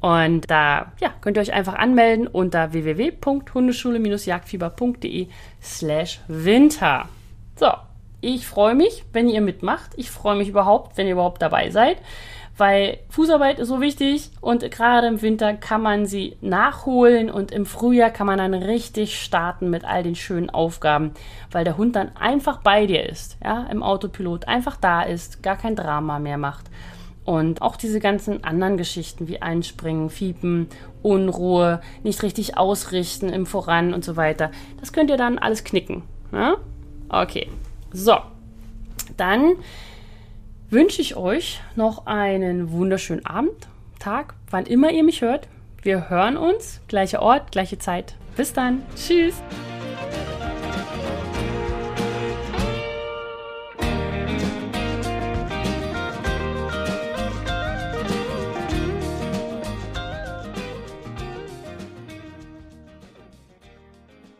Und 0.00 0.48
da 0.50 0.92
ja, 1.00 1.12
könnt 1.20 1.36
ihr 1.36 1.40
euch 1.40 1.52
einfach 1.52 1.74
anmelden 1.74 2.28
unter 2.28 2.72
www.hundeschule-jagdfieber.de 2.72 5.26
slash 5.60 6.20
winter. 6.28 7.08
So, 7.56 7.72
ich 8.24 8.46
freue 8.46 8.74
mich, 8.74 9.04
wenn 9.12 9.28
ihr 9.28 9.40
mitmacht. 9.40 9.90
Ich 9.96 10.10
freue 10.10 10.36
mich 10.36 10.48
überhaupt, 10.48 10.96
wenn 10.96 11.06
ihr 11.06 11.12
überhaupt 11.12 11.42
dabei 11.42 11.70
seid, 11.70 11.98
weil 12.56 12.98
Fußarbeit 13.10 13.58
ist 13.58 13.68
so 13.68 13.80
wichtig 13.80 14.30
und 14.40 14.70
gerade 14.70 15.08
im 15.08 15.22
Winter 15.22 15.54
kann 15.54 15.82
man 15.82 16.06
sie 16.06 16.36
nachholen 16.40 17.30
und 17.30 17.50
im 17.50 17.66
Frühjahr 17.66 18.10
kann 18.10 18.26
man 18.26 18.38
dann 18.38 18.54
richtig 18.54 19.20
starten 19.20 19.70
mit 19.70 19.84
all 19.84 20.02
den 20.02 20.14
schönen 20.14 20.50
Aufgaben, 20.50 21.12
weil 21.50 21.64
der 21.64 21.76
Hund 21.76 21.96
dann 21.96 22.16
einfach 22.16 22.58
bei 22.58 22.86
dir 22.86 23.08
ist, 23.08 23.36
ja, 23.44 23.66
im 23.70 23.82
Autopilot 23.82 24.48
einfach 24.48 24.76
da 24.76 25.02
ist, 25.02 25.42
gar 25.42 25.56
kein 25.56 25.76
Drama 25.76 26.18
mehr 26.18 26.38
macht. 26.38 26.66
Und 27.24 27.62
auch 27.62 27.76
diese 27.76 28.00
ganzen 28.00 28.44
anderen 28.44 28.76
Geschichten 28.76 29.28
wie 29.28 29.40
Einspringen, 29.40 30.10
Fiepen, 30.10 30.68
Unruhe, 31.02 31.80
nicht 32.02 32.22
richtig 32.22 32.58
ausrichten 32.58 33.30
im 33.30 33.46
Voran 33.46 33.94
und 33.94 34.04
so 34.04 34.16
weiter, 34.16 34.50
das 34.78 34.92
könnt 34.92 35.10
ihr 35.10 35.16
dann 35.16 35.38
alles 35.38 35.64
knicken. 35.64 36.02
Ja? 36.32 36.56
Okay, 37.08 37.48
so. 37.94 38.18
Dann 39.16 39.54
wünsche 40.68 41.00
ich 41.00 41.16
euch 41.16 41.60
noch 41.76 42.06
einen 42.06 42.72
wunderschönen 42.72 43.24
Abend, 43.24 43.68
Tag, 43.98 44.34
wann 44.50 44.66
immer 44.66 44.90
ihr 44.90 45.04
mich 45.04 45.22
hört. 45.22 45.48
Wir 45.82 46.10
hören 46.10 46.36
uns, 46.36 46.80
gleicher 46.88 47.22
Ort, 47.22 47.52
gleiche 47.52 47.78
Zeit. 47.78 48.16
Bis 48.36 48.52
dann. 48.52 48.82
Tschüss. 48.96 49.40